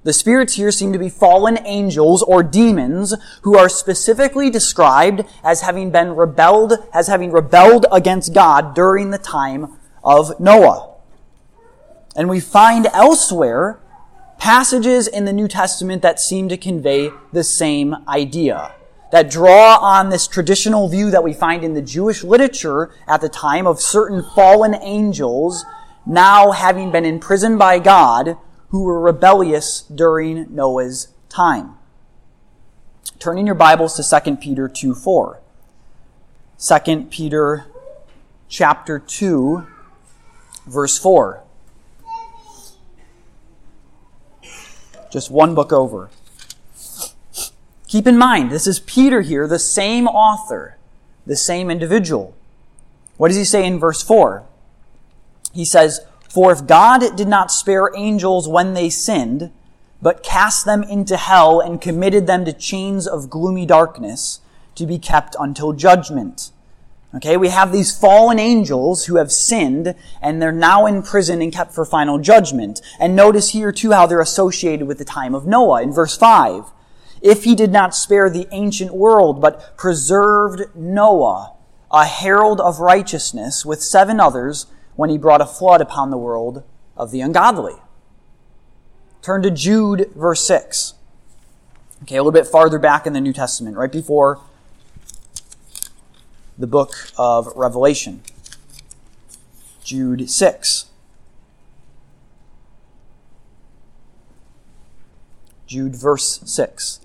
The 0.04 0.12
spirits 0.12 0.54
here 0.54 0.70
seem 0.70 0.92
to 0.92 0.98
be 0.98 1.08
fallen 1.08 1.58
angels 1.64 2.22
or 2.22 2.42
demons 2.42 3.14
who 3.40 3.56
are 3.56 3.70
specifically 3.70 4.50
described 4.50 5.24
as 5.42 5.62
having 5.62 5.90
been 5.90 6.14
rebelled, 6.14 6.74
as 6.92 7.08
having 7.08 7.32
rebelled 7.32 7.87
against 7.90 8.34
God 8.34 8.74
during 8.74 9.10
the 9.10 9.18
time 9.18 9.78
of 10.04 10.38
Noah. 10.38 10.94
And 12.14 12.28
we 12.28 12.38
find 12.38 12.87
elsewhere 12.92 13.80
passages 14.38 15.08
in 15.08 15.24
the 15.24 15.32
New 15.32 15.48
Testament 15.48 16.02
that 16.02 16.20
seem 16.20 16.50
to 16.50 16.58
convey 16.58 17.10
the 17.32 17.42
same 17.42 17.96
idea, 18.06 18.72
that 19.14 19.31
draw 19.31 19.77
on 19.77 20.09
this 20.09 20.27
traditional 20.27 20.88
view 20.88 21.09
that 21.09 21.22
we 21.22 21.33
find 21.33 21.62
in 21.62 21.72
the 21.72 21.81
Jewish 21.81 22.24
literature 22.24 22.90
at 23.07 23.20
the 23.20 23.29
time 23.29 23.64
of 23.64 23.81
certain 23.81 24.24
fallen 24.35 24.74
angels 24.74 25.64
now 26.05 26.50
having 26.50 26.90
been 26.90 27.05
imprisoned 27.05 27.57
by 27.57 27.79
God 27.79 28.37
who 28.70 28.83
were 28.83 28.98
rebellious 28.98 29.83
during 29.83 30.53
Noah's 30.53 31.14
time. 31.29 31.77
Turning 33.20 33.46
your 33.46 33.55
Bibles 33.55 33.94
to 33.94 34.20
2 34.20 34.35
Peter 34.38 34.66
2 34.66 34.96
4. 34.96 35.40
2 36.59 37.03
Peter 37.09 37.66
chapter 38.48 38.98
2, 38.98 39.64
verse 40.66 40.98
4. 40.98 41.40
just 45.09 45.31
one 45.31 45.55
book 45.55 45.72
over. 45.72 46.11
Keep 47.94 48.09
in 48.09 48.18
mind, 48.18 48.50
this 48.50 48.66
is 48.66 48.80
Peter 48.80 49.20
here, 49.20 49.46
the 49.46 49.57
same 49.57 50.09
author, 50.09 50.76
the 51.26 51.37
same 51.37 51.70
individual. 51.70 52.35
What 53.18 53.28
does 53.28 53.37
he 53.37 53.44
say 53.44 53.64
in 53.64 53.78
verse 53.78 54.02
4? 54.02 54.42
He 55.52 55.64
says, 55.64 56.00
For 56.28 56.50
if 56.50 56.66
God 56.66 57.16
did 57.16 57.28
not 57.28 57.52
spare 57.52 57.92
angels 57.94 58.48
when 58.48 58.74
they 58.74 58.90
sinned, 58.90 59.52
but 60.02 60.24
cast 60.24 60.66
them 60.66 60.83
into 60.83 61.16
hell 61.16 61.61
and 61.61 61.80
committed 61.80 62.26
them 62.26 62.44
to 62.46 62.52
chains 62.52 63.07
of 63.07 63.30
gloomy 63.30 63.64
darkness 63.64 64.40
to 64.74 64.87
be 64.87 64.98
kept 64.98 65.37
until 65.38 65.72
judgment. 65.72 66.50
Okay, 67.14 67.37
we 67.37 67.50
have 67.50 67.70
these 67.70 67.96
fallen 67.96 68.40
angels 68.40 69.04
who 69.04 69.18
have 69.18 69.30
sinned 69.30 69.94
and 70.20 70.42
they're 70.42 70.50
now 70.50 70.87
in 70.87 71.04
prison 71.04 71.40
and 71.40 71.52
kept 71.52 71.72
for 71.72 71.85
final 71.85 72.18
judgment. 72.18 72.80
And 72.98 73.14
notice 73.14 73.50
here 73.50 73.70
too 73.70 73.92
how 73.92 74.07
they're 74.07 74.20
associated 74.20 74.88
with 74.88 74.98
the 74.98 75.04
time 75.04 75.33
of 75.33 75.46
Noah 75.46 75.85
in 75.85 75.92
verse 75.92 76.16
5. 76.16 76.72
If 77.24 77.44
he 77.44 77.54
did 77.54 77.72
not 77.72 77.94
spare 77.94 78.28
the 78.28 78.46
ancient 78.52 78.92
world, 78.92 79.40
but 79.40 79.78
preserved 79.78 80.76
Noah, 80.76 81.54
a 81.90 82.04
herald 82.04 82.60
of 82.60 82.80
righteousness, 82.80 83.64
with 83.64 83.82
seven 83.82 84.20
others, 84.20 84.66
when 84.94 85.08
he 85.08 85.16
brought 85.16 85.40
a 85.40 85.46
flood 85.46 85.80
upon 85.80 86.10
the 86.10 86.18
world 86.18 86.62
of 86.98 87.10
the 87.10 87.22
ungodly. 87.22 87.76
Turn 89.22 89.42
to 89.42 89.50
Jude, 89.50 90.12
verse 90.14 90.46
6. 90.46 90.92
Okay, 92.02 92.16
a 92.16 92.22
little 92.22 92.30
bit 92.30 92.46
farther 92.46 92.78
back 92.78 93.06
in 93.06 93.14
the 93.14 93.22
New 93.22 93.32
Testament, 93.32 93.78
right 93.78 93.90
before 93.90 94.40
the 96.58 96.66
book 96.66 96.94
of 97.16 97.48
Revelation. 97.56 98.20
Jude 99.82 100.28
6. 100.28 100.90
Jude 105.74 105.96
verse 105.96 106.38
6. 106.44 107.00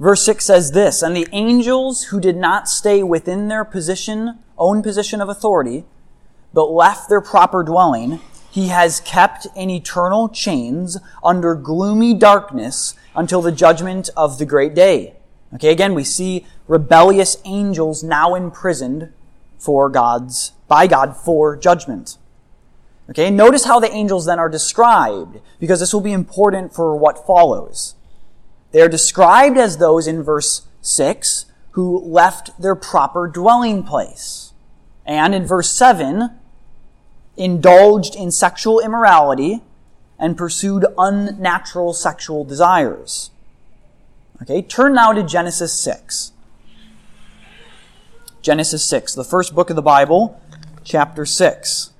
Verse 0.00 0.24
6 0.24 0.44
says 0.44 0.72
this, 0.72 1.00
And 1.00 1.14
the 1.14 1.28
angels 1.30 2.04
who 2.04 2.20
did 2.20 2.36
not 2.36 2.68
stay 2.68 3.04
within 3.04 3.46
their 3.46 3.64
position, 3.64 4.40
own 4.58 4.82
position 4.82 5.20
of 5.20 5.28
authority, 5.28 5.84
but 6.52 6.72
left 6.72 7.08
their 7.08 7.20
proper 7.20 7.62
dwelling, 7.62 8.18
he 8.50 8.66
has 8.66 8.98
kept 8.98 9.46
in 9.54 9.70
eternal 9.70 10.28
chains 10.28 10.98
under 11.22 11.54
gloomy 11.54 12.12
darkness 12.12 12.94
until 13.14 13.42
the 13.42 13.52
judgment 13.52 14.10
of 14.16 14.38
the 14.38 14.44
great 14.44 14.74
day. 14.74 15.14
Okay, 15.54 15.70
again, 15.70 15.94
we 15.94 16.02
see 16.02 16.44
rebellious 16.66 17.36
angels 17.44 18.02
now 18.02 18.34
imprisoned 18.34 19.12
for 19.56 19.88
God's, 19.88 20.50
by 20.66 20.88
God 20.88 21.16
for 21.16 21.56
judgment. 21.56 22.18
Okay, 23.08 23.30
notice 23.30 23.66
how 23.66 23.78
the 23.78 23.92
angels 23.92 24.26
then 24.26 24.40
are 24.40 24.48
described, 24.48 25.40
because 25.60 25.78
this 25.78 25.92
will 25.92 26.00
be 26.00 26.12
important 26.12 26.72
for 26.72 26.96
what 26.96 27.24
follows. 27.26 27.94
They 28.72 28.82
are 28.82 28.88
described 28.88 29.58
as 29.58 29.76
those 29.76 30.06
in 30.06 30.22
verse 30.22 30.62
6 30.82 31.46
who 31.72 31.98
left 32.00 32.60
their 32.60 32.74
proper 32.74 33.26
dwelling 33.26 33.82
place. 33.82 34.52
And 35.06 35.34
in 35.34 35.46
verse 35.46 35.70
7, 35.70 36.30
indulged 37.36 38.14
in 38.14 38.30
sexual 38.30 38.80
immorality 38.80 39.62
and 40.18 40.36
pursued 40.36 40.84
unnatural 40.98 41.94
sexual 41.94 42.44
desires. 42.44 43.30
Okay, 44.42 44.62
turn 44.62 44.94
now 44.94 45.12
to 45.12 45.22
Genesis 45.22 45.72
6. 45.72 46.32
Genesis 48.42 48.84
6, 48.84 49.14
the 49.14 49.24
first 49.24 49.54
book 49.54 49.70
of 49.70 49.76
the 49.76 49.82
Bible, 49.82 50.40
chapter 50.82 51.26
6. 51.26 51.90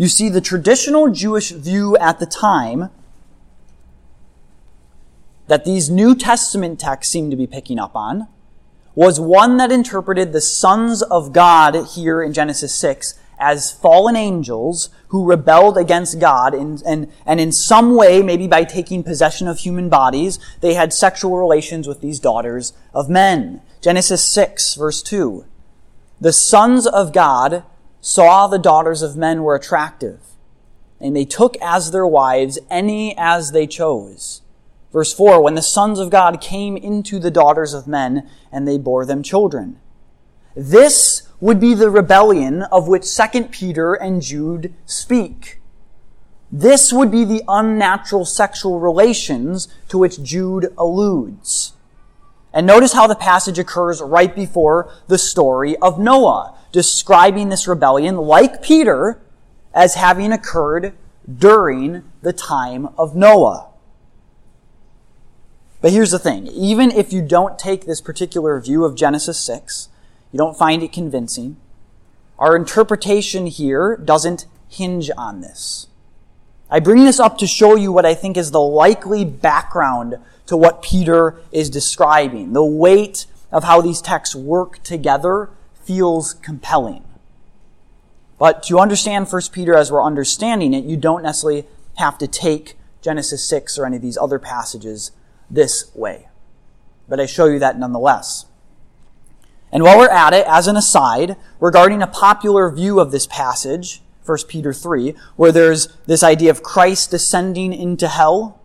You 0.00 0.08
see, 0.08 0.30
the 0.30 0.40
traditional 0.40 1.10
Jewish 1.10 1.50
view 1.50 1.94
at 1.98 2.20
the 2.20 2.24
time 2.24 2.88
that 5.46 5.66
these 5.66 5.90
New 5.90 6.14
Testament 6.14 6.80
texts 6.80 7.12
seem 7.12 7.28
to 7.28 7.36
be 7.36 7.46
picking 7.46 7.78
up 7.78 7.94
on 7.94 8.26
was 8.94 9.20
one 9.20 9.58
that 9.58 9.70
interpreted 9.70 10.32
the 10.32 10.40
sons 10.40 11.02
of 11.02 11.34
God 11.34 11.76
here 11.88 12.22
in 12.22 12.32
Genesis 12.32 12.74
6 12.76 13.18
as 13.38 13.72
fallen 13.72 14.16
angels 14.16 14.88
who 15.08 15.28
rebelled 15.28 15.76
against 15.76 16.18
God 16.18 16.54
and, 16.54 16.82
and, 16.86 17.12
and 17.26 17.38
in 17.38 17.52
some 17.52 17.94
way, 17.94 18.22
maybe 18.22 18.46
by 18.48 18.64
taking 18.64 19.04
possession 19.04 19.48
of 19.48 19.58
human 19.58 19.90
bodies, 19.90 20.38
they 20.62 20.72
had 20.72 20.94
sexual 20.94 21.36
relations 21.36 21.86
with 21.86 22.00
these 22.00 22.18
daughters 22.18 22.72
of 22.94 23.10
men. 23.10 23.60
Genesis 23.82 24.24
6 24.24 24.76
verse 24.76 25.02
2. 25.02 25.44
The 26.22 26.32
sons 26.32 26.86
of 26.86 27.12
God 27.12 27.64
saw 28.00 28.46
the 28.46 28.58
daughters 28.58 29.02
of 29.02 29.16
men 29.16 29.42
were 29.42 29.54
attractive, 29.54 30.20
and 31.00 31.16
they 31.16 31.24
took 31.24 31.56
as 31.58 31.90
their 31.90 32.06
wives 32.06 32.58
any 32.70 33.16
as 33.16 33.52
they 33.52 33.66
chose. 33.66 34.42
Verse 34.92 35.12
4 35.12 35.40
When 35.42 35.54
the 35.54 35.62
sons 35.62 35.98
of 35.98 36.10
God 36.10 36.40
came 36.40 36.76
into 36.76 37.18
the 37.18 37.30
daughters 37.30 37.74
of 37.74 37.86
men, 37.86 38.28
and 38.50 38.66
they 38.66 38.78
bore 38.78 39.06
them 39.06 39.22
children. 39.22 39.78
This 40.56 41.28
would 41.40 41.60
be 41.60 41.74
the 41.74 41.90
rebellion 41.90 42.62
of 42.64 42.88
which 42.88 43.06
2 43.16 43.44
Peter 43.44 43.94
and 43.94 44.20
Jude 44.20 44.74
speak. 44.84 45.60
This 46.52 46.92
would 46.92 47.10
be 47.10 47.24
the 47.24 47.44
unnatural 47.46 48.24
sexual 48.24 48.80
relations 48.80 49.68
to 49.88 49.98
which 49.98 50.22
Jude 50.22 50.72
alludes. 50.76 51.74
And 52.52 52.66
notice 52.66 52.92
how 52.92 53.06
the 53.06 53.14
passage 53.14 53.58
occurs 53.60 54.02
right 54.02 54.34
before 54.34 54.92
the 55.06 55.18
story 55.18 55.76
of 55.76 56.00
Noah, 56.00 56.56
describing 56.72 57.48
this 57.48 57.66
rebellion, 57.66 58.16
like 58.16 58.62
Peter, 58.62 59.20
as 59.74 59.94
having 59.94 60.32
occurred 60.32 60.94
during 61.38 62.04
the 62.22 62.32
time 62.32 62.88
of 62.98 63.14
Noah. 63.14 63.66
But 65.80 65.92
here's 65.92 66.10
the 66.10 66.18
thing 66.18 66.46
even 66.48 66.90
if 66.90 67.12
you 67.12 67.22
don't 67.22 67.58
take 67.58 67.86
this 67.86 68.00
particular 68.00 68.60
view 68.60 68.84
of 68.84 68.94
Genesis 68.94 69.38
6, 69.38 69.88
you 70.32 70.38
don't 70.38 70.58
find 70.58 70.82
it 70.82 70.92
convincing, 70.92 71.56
our 72.38 72.56
interpretation 72.56 73.46
here 73.46 73.96
doesn't 73.96 74.46
hinge 74.68 75.10
on 75.16 75.40
this. 75.40 75.88
I 76.70 76.78
bring 76.78 77.04
this 77.04 77.18
up 77.18 77.36
to 77.38 77.46
show 77.46 77.74
you 77.74 77.90
what 77.90 78.06
I 78.06 78.14
think 78.14 78.36
is 78.36 78.52
the 78.52 78.60
likely 78.60 79.24
background 79.24 80.18
to 80.46 80.56
what 80.56 80.82
Peter 80.82 81.40
is 81.50 81.68
describing. 81.68 82.52
The 82.52 82.64
weight 82.64 83.26
of 83.50 83.64
how 83.64 83.80
these 83.80 84.00
texts 84.00 84.36
work 84.36 84.82
together 84.82 85.50
feels 85.82 86.34
compelling. 86.34 87.04
But 88.38 88.62
to 88.64 88.78
understand 88.78 89.28
1 89.28 89.42
Peter 89.52 89.74
as 89.76 89.92
we're 89.92 90.02
understanding 90.02 90.72
it, 90.72 90.84
you 90.84 90.96
don't 90.96 91.22
necessarily 91.22 91.66
have 91.96 92.16
to 92.18 92.26
take 92.26 92.76
Genesis 93.02 93.44
6 93.44 93.78
or 93.78 93.86
any 93.86 93.96
of 93.96 94.02
these 94.02 94.16
other 94.16 94.38
passages 94.38 95.12
this 95.50 95.94
way. 95.94 96.28
But 97.08 97.20
I 97.20 97.26
show 97.26 97.46
you 97.46 97.58
that 97.58 97.78
nonetheless. 97.78 98.46
And 99.72 99.82
while 99.82 99.98
we're 99.98 100.08
at 100.08 100.32
it, 100.32 100.46
as 100.46 100.66
an 100.66 100.76
aside, 100.76 101.36
regarding 101.60 102.02
a 102.02 102.06
popular 102.06 102.70
view 102.70 102.98
of 102.98 103.12
this 103.12 103.26
passage, 103.26 104.02
1 104.24 104.38
Peter 104.48 104.72
3, 104.72 105.14
where 105.36 105.52
there's 105.52 105.88
this 106.06 106.22
idea 106.22 106.50
of 106.50 106.62
Christ 106.62 107.10
descending 107.10 107.72
into 107.72 108.08
hell, 108.08 108.59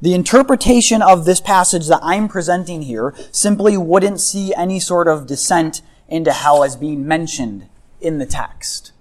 the 0.00 0.14
interpretation 0.14 1.02
of 1.02 1.24
this 1.24 1.40
passage 1.40 1.86
that 1.88 2.00
I'm 2.02 2.28
presenting 2.28 2.82
here 2.82 3.14
simply 3.30 3.76
wouldn't 3.76 4.20
see 4.20 4.54
any 4.54 4.80
sort 4.80 5.08
of 5.08 5.26
descent 5.26 5.82
into 6.08 6.32
hell 6.32 6.64
as 6.64 6.76
being 6.76 7.06
mentioned 7.06 7.68
in 8.00 8.18
the 8.18 8.26
text. 8.26 8.92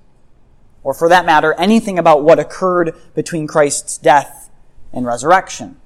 Or 0.83 0.93
for 0.93 1.07
that 1.09 1.25
matter, 1.25 1.53
anything 1.53 1.97
about 1.97 2.23
what 2.23 2.39
occurred 2.39 2.93
between 3.15 3.47
Christ's 3.47 3.97
death 3.97 4.49
and 4.91 5.05
resurrection. 5.05 5.77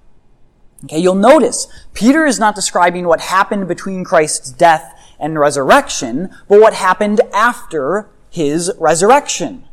Okay, 0.86 1.00
you'll 1.00 1.16
notice 1.16 1.68
Peter 1.94 2.26
is 2.26 2.40
not 2.40 2.56
describing 2.56 3.08
what 3.08 3.22
happened 3.22 3.68
between 3.68 4.04
Christ's 4.04 4.52
death 4.52 5.00
and 5.20 5.40
resurrection, 5.40 6.30
but 6.48 6.60
what 6.60 6.74
happened 6.74 7.22
after 7.34 8.10
his 8.30 8.72
resurrection. 8.80 9.66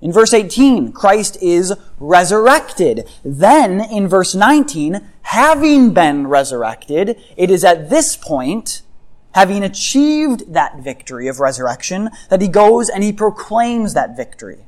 In 0.00 0.12
verse 0.12 0.32
18, 0.32 0.92
Christ 0.92 1.36
is 1.42 1.72
resurrected. 1.98 3.08
Then, 3.24 3.80
in 3.80 4.06
verse 4.06 4.34
19, 4.34 5.00
having 5.22 5.92
been 5.92 6.28
resurrected, 6.28 7.20
it 7.36 7.50
is 7.50 7.64
at 7.64 7.90
this 7.90 8.16
point, 8.16 8.82
having 9.34 9.64
achieved 9.64 10.52
that 10.52 10.78
victory 10.78 11.26
of 11.26 11.40
resurrection, 11.40 12.10
that 12.30 12.40
he 12.40 12.48
goes 12.48 12.88
and 12.88 13.02
he 13.02 13.12
proclaims 13.12 13.94
that 13.94 14.16
victory. 14.16 14.66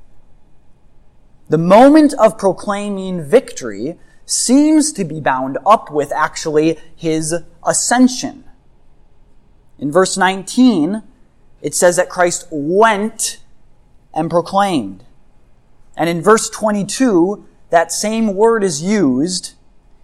The 1.49 1.59
moment 1.59 2.13
of 2.15 2.39
proclaiming 2.39 3.23
victory 3.25 3.99
seems 4.27 4.93
to 4.93 5.05
be 5.05 5.21
bound 5.21 5.59
up 5.65 5.91
with 5.91 6.13
actually 6.13 6.79
his 6.95 7.35
ascension. 7.67 8.45
In 9.79 9.91
verse 9.91 10.17
19, 10.17 11.03
it 11.63 11.75
says 11.75 11.97
that 11.97 12.09
Christ 12.09 12.47
went 12.51 13.39
and 14.13 14.31
proclaimed. 14.31 15.05
And 16.01 16.09
in 16.09 16.23
verse 16.23 16.49
22, 16.49 17.47
that 17.69 17.93
same 17.93 18.35
word 18.35 18.65
is 18.65 18.83
used 18.83 19.53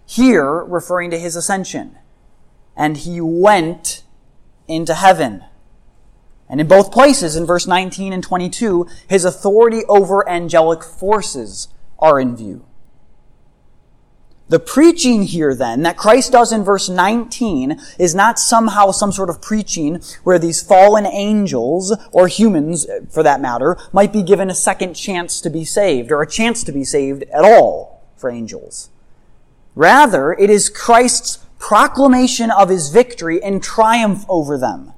here 0.05 0.63
referring 0.63 1.09
to 1.09 1.17
his 1.17 1.35
ascension. 1.35 1.97
And 2.75 2.97
he 2.97 3.19
went 3.19 4.03
into 4.67 4.93
heaven. 4.93 5.43
And 6.47 6.61
in 6.61 6.67
both 6.67 6.91
places, 6.91 7.35
in 7.35 7.47
verse 7.47 7.65
19 7.65 8.13
and 8.13 8.23
22, 8.23 8.85
his 9.07 9.25
authority 9.25 9.85
over 9.89 10.29
angelic 10.29 10.83
forces 10.83 11.69
are 11.97 12.19
in 12.19 12.35
view. 12.35 12.67
The 14.49 14.59
preaching 14.59 15.23
here 15.23 15.53
then 15.53 15.83
that 15.83 15.97
Christ 15.97 16.31
does 16.31 16.53
in 16.53 16.63
verse 16.63 16.87
19 16.87 17.81
is 17.99 18.15
not 18.15 18.39
somehow 18.39 18.91
some 18.91 19.11
sort 19.11 19.29
of 19.29 19.41
preaching 19.41 20.01
where 20.23 20.39
these 20.39 20.63
fallen 20.63 21.05
angels, 21.05 21.93
or 22.13 22.29
humans 22.29 22.87
for 23.09 23.23
that 23.23 23.41
matter, 23.41 23.77
might 23.91 24.13
be 24.13 24.23
given 24.23 24.49
a 24.49 24.55
second 24.55 24.93
chance 24.93 25.41
to 25.41 25.49
be 25.49 25.65
saved, 25.65 26.11
or 26.11 26.21
a 26.21 26.27
chance 26.27 26.63
to 26.63 26.71
be 26.71 26.85
saved 26.85 27.23
at 27.23 27.43
all 27.43 28.05
for 28.15 28.29
angels. 28.29 28.89
Rather, 29.75 30.31
it 30.33 30.49
is 30.49 30.69
Christ's 30.69 31.45
proclamation 31.59 32.49
of 32.49 32.69
his 32.69 32.89
victory 32.89 33.43
and 33.43 33.61
triumph 33.61 34.25
over 34.29 34.57
them. 34.57 34.93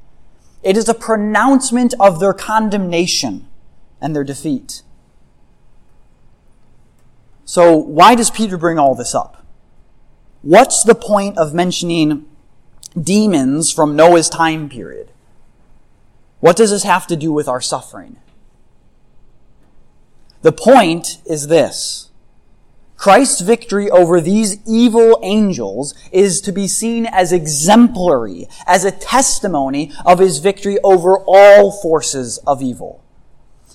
It 0.62 0.78
is 0.78 0.88
a 0.88 0.94
pronouncement 0.94 1.96
of 2.00 2.20
their 2.20 2.34
condemnation 2.34 3.48
and 4.00 4.16
their 4.16 4.24
defeat. 4.24 4.84
So 7.46 7.76
why 7.76 8.14
does 8.14 8.30
Peter 8.30 8.58
bring 8.58 8.78
all 8.78 8.94
this 8.94 9.16
up? 9.16 9.39
What's 10.42 10.84
the 10.84 10.96
point 10.96 11.38
of 11.38 11.54
mentioning 11.54 12.26
demons 13.00 13.72
from 13.72 13.96
Noah's 13.96 14.30
time 14.30 14.70
period? 14.70 15.12
What 16.40 16.56
does 16.56 16.72
this 16.72 16.84
have 16.84 17.08
to 17.08 17.18
do 17.18 17.34
with 17.34 17.50
our 17.50 17.60
suffering? 17.60 18.18
The 20.42 20.54
point 20.54 21.22
is 21.26 21.48
this. 21.48 22.10
Christ's 22.96 23.42
victory 23.42 23.90
over 23.90 24.20
these 24.22 24.58
evil 24.66 25.20
angels 25.24 25.94
is 26.12 26.42
to 26.42 26.52
be 26.52 26.68
seen 26.68 27.06
as 27.06 27.32
exemplary, 27.32 28.48
as 28.66 28.84
a 28.84 28.92
testimony 28.92 29.92
of 30.06 30.20
his 30.20 30.40
victory 30.40 30.80
over 30.84 31.18
all 31.18 31.72
forces 31.72 32.40
of 32.40 32.62
evil. 32.62 33.04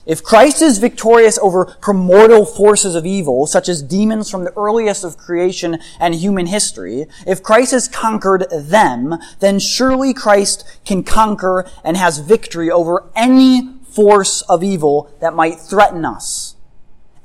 If 0.07 0.23
Christ 0.23 0.61
is 0.61 0.79
victorious 0.79 1.39
over 1.39 1.65
primordial 1.81 2.45
forces 2.45 2.95
of 2.95 3.07
evil, 3.07 3.47
such 3.47 3.69
as 3.71 3.83
demons 3.83 4.31
from 4.31 4.45
the 4.45 4.53
earliest 4.57 5.03
of 5.03 5.17
creation 5.17 5.79
and 5.99 6.15
human 6.15 6.47
history, 6.47 7.07
if 7.27 7.43
Christ 7.43 7.73
has 7.73 7.89
conquered 7.89 8.47
them, 8.51 9.15
then 9.41 9.59
surely 9.59 10.13
Christ 10.13 10.65
can 10.85 11.05
conquer 11.05 11.67
and 11.83 11.97
has 11.97 12.19
victory 12.19 12.71
over 12.71 13.09
any 13.17 13.75
force 13.89 14.43
of 14.43 14.63
evil 14.63 15.11
that 15.21 15.35
might 15.35 15.59
threaten 15.59 16.05
us. 16.05 16.57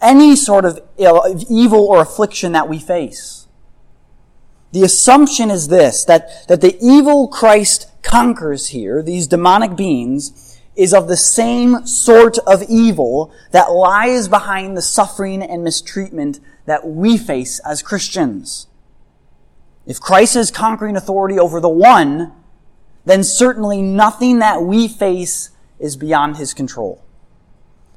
Any 0.01 0.37
sort 0.37 0.63
of 0.63 0.81
evil 0.97 1.85
or 1.85 2.01
affliction 2.01 2.53
that 2.53 2.69
we 2.69 2.79
face. 2.79 3.47
The 4.71 4.83
assumption 4.83 5.49
is 5.51 5.67
this, 5.67 6.05
that, 6.05 6.47
that 6.47 6.61
the 6.61 6.77
evil 6.79 7.27
Christ 7.27 7.87
conquers 8.03 8.67
here, 8.67 9.01
these 9.01 9.27
demonic 9.27 9.75
beings, 9.75 10.48
is 10.79 10.93
of 10.93 11.09
the 11.09 11.17
same 11.17 11.85
sort 11.85 12.37
of 12.47 12.63
evil 12.69 13.33
that 13.51 13.69
lies 13.69 14.29
behind 14.29 14.77
the 14.77 14.81
suffering 14.81 15.43
and 15.43 15.61
mistreatment 15.61 16.39
that 16.65 16.87
we 16.87 17.17
face 17.17 17.59
as 17.65 17.81
Christians. 17.81 18.67
If 19.85 19.99
Christ 19.99 20.37
is 20.37 20.49
conquering 20.49 20.95
authority 20.95 21.37
over 21.37 21.59
the 21.59 21.67
one, 21.67 22.31
then 23.03 23.25
certainly 23.25 23.81
nothing 23.81 24.39
that 24.39 24.63
we 24.63 24.87
face 24.87 25.49
is 25.79 25.97
beyond 25.97 26.37
his 26.37 26.53
control. 26.53 27.03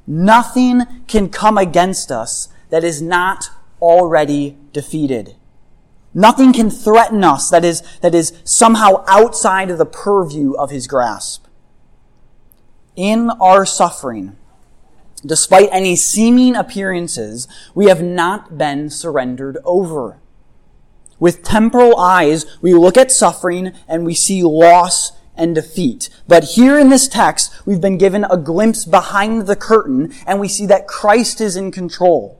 Nothing 0.05 0.81
can 1.07 1.29
come 1.29 1.57
against 1.57 2.11
us 2.11 2.49
that 2.69 2.83
is 2.83 3.01
not 3.01 3.49
already 3.81 4.57
defeated. 4.73 5.37
Nothing 6.13 6.51
can 6.51 6.69
threaten 6.69 7.23
us 7.23 7.49
that 7.49 7.63
is, 7.63 7.81
that 8.01 8.13
is 8.13 8.33
somehow 8.43 9.05
outside 9.07 9.69
of 9.69 9.77
the 9.77 9.85
purview 9.85 10.51
of 10.55 10.69
his 10.69 10.85
grasp 10.85 11.42
in 12.95 13.29
our 13.29 13.65
suffering, 13.65 14.35
despite 15.25 15.69
any 15.71 15.95
seeming 15.95 16.55
appearances, 16.55 17.47
we 17.73 17.85
have 17.85 18.01
not 18.01 18.57
been 18.57 18.89
surrendered 18.89 19.57
over. 19.63 20.17
With 21.19 21.43
temporal 21.43 21.97
eyes, 21.97 22.45
we 22.61 22.73
look 22.73 22.97
at 22.97 23.11
suffering 23.11 23.71
and 23.87 24.05
we 24.05 24.13
see 24.13 24.43
loss 24.43 25.13
and 25.35 25.55
defeat. 25.55 26.09
But 26.27 26.43
here 26.43 26.77
in 26.77 26.89
this 26.89 27.07
text, 27.07 27.65
we've 27.65 27.81
been 27.81 27.97
given 27.97 28.25
a 28.25 28.37
glimpse 28.37 28.85
behind 28.85 29.47
the 29.47 29.55
curtain 29.55 30.13
and 30.27 30.39
we 30.39 30.47
see 30.47 30.65
that 30.67 30.87
Christ 30.87 31.41
is 31.41 31.55
in 31.55 31.71
control. 31.71 32.39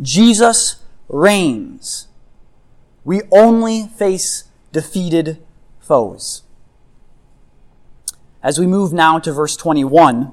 Jesus 0.00 0.76
reigns. 1.08 2.08
We 3.04 3.22
only 3.30 3.88
face 3.88 4.44
defeated 4.72 5.44
foes. 5.80 6.42
As 8.46 8.60
we 8.60 8.66
move 8.68 8.92
now 8.92 9.18
to 9.18 9.32
verse 9.32 9.56
21, 9.56 10.32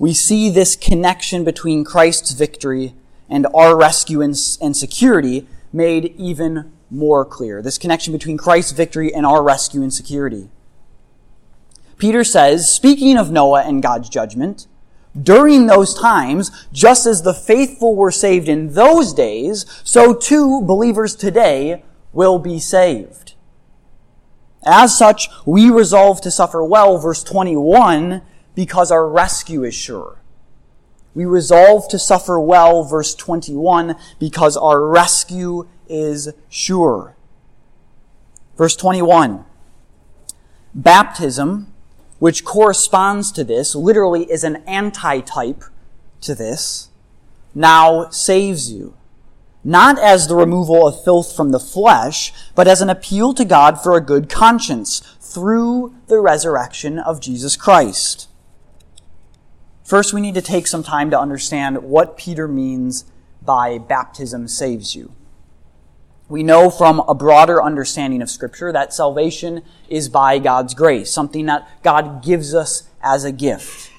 we 0.00 0.12
see 0.12 0.50
this 0.50 0.74
connection 0.74 1.44
between 1.44 1.84
Christ's 1.84 2.32
victory 2.32 2.96
and 3.30 3.46
our 3.54 3.76
rescue 3.76 4.20
and, 4.20 4.34
and 4.60 4.76
security 4.76 5.46
made 5.72 6.06
even 6.18 6.72
more 6.90 7.24
clear. 7.24 7.62
This 7.62 7.78
connection 7.78 8.12
between 8.12 8.36
Christ's 8.36 8.72
victory 8.72 9.14
and 9.14 9.24
our 9.24 9.44
rescue 9.44 9.80
and 9.80 9.94
security. 9.94 10.50
Peter 11.98 12.24
says, 12.24 12.68
speaking 12.68 13.16
of 13.16 13.30
Noah 13.30 13.62
and 13.62 13.80
God's 13.80 14.08
judgment, 14.08 14.66
during 15.16 15.68
those 15.68 15.94
times, 15.94 16.50
just 16.72 17.06
as 17.06 17.22
the 17.22 17.32
faithful 17.32 17.94
were 17.94 18.10
saved 18.10 18.48
in 18.48 18.74
those 18.74 19.14
days, 19.14 19.66
so 19.84 20.12
too 20.14 20.62
believers 20.62 21.14
today 21.14 21.84
will 22.12 22.40
be 22.40 22.58
saved. 22.58 23.35
As 24.66 24.98
such, 24.98 25.28
we 25.46 25.70
resolve 25.70 26.20
to 26.22 26.30
suffer 26.30 26.62
well, 26.62 26.98
verse 26.98 27.22
21, 27.22 28.20
because 28.56 28.90
our 28.90 29.08
rescue 29.08 29.62
is 29.62 29.74
sure. 29.74 30.18
We 31.14 31.24
resolve 31.24 31.88
to 31.88 31.98
suffer 32.00 32.40
well, 32.40 32.82
verse 32.82 33.14
21, 33.14 33.94
because 34.18 34.56
our 34.56 34.84
rescue 34.84 35.68
is 35.88 36.30
sure. 36.48 37.14
Verse 38.56 38.74
21. 38.74 39.44
Baptism, 40.74 41.72
which 42.18 42.44
corresponds 42.44 43.30
to 43.32 43.44
this, 43.44 43.76
literally 43.76 44.24
is 44.24 44.42
an 44.42 44.56
antitype 44.66 45.62
to 46.22 46.34
this, 46.34 46.90
now 47.54 48.10
saves 48.10 48.72
you 48.72 48.96
not 49.66 49.98
as 49.98 50.28
the 50.28 50.36
removal 50.36 50.86
of 50.86 51.02
filth 51.02 51.34
from 51.34 51.50
the 51.50 51.58
flesh, 51.58 52.32
but 52.54 52.68
as 52.68 52.80
an 52.80 52.88
appeal 52.88 53.34
to 53.34 53.44
God 53.44 53.82
for 53.82 53.96
a 53.96 54.00
good 54.00 54.28
conscience 54.28 55.00
through 55.20 55.92
the 56.06 56.20
resurrection 56.20 57.00
of 57.00 57.20
Jesus 57.20 57.56
Christ. 57.56 58.28
First, 59.82 60.12
we 60.12 60.20
need 60.20 60.36
to 60.36 60.40
take 60.40 60.68
some 60.68 60.84
time 60.84 61.10
to 61.10 61.18
understand 61.18 61.82
what 61.82 62.16
Peter 62.16 62.46
means 62.46 63.06
by 63.42 63.78
baptism 63.78 64.46
saves 64.46 64.94
you. 64.94 65.12
We 66.28 66.44
know 66.44 66.70
from 66.70 67.00
a 67.00 67.14
broader 67.14 67.60
understanding 67.60 68.22
of 68.22 68.30
Scripture 68.30 68.70
that 68.70 68.94
salvation 68.94 69.62
is 69.88 70.08
by 70.08 70.38
God's 70.38 70.74
grace, 70.74 71.10
something 71.10 71.46
that 71.46 71.82
God 71.82 72.22
gives 72.22 72.54
us 72.54 72.88
as 73.02 73.24
a 73.24 73.32
gift, 73.32 73.90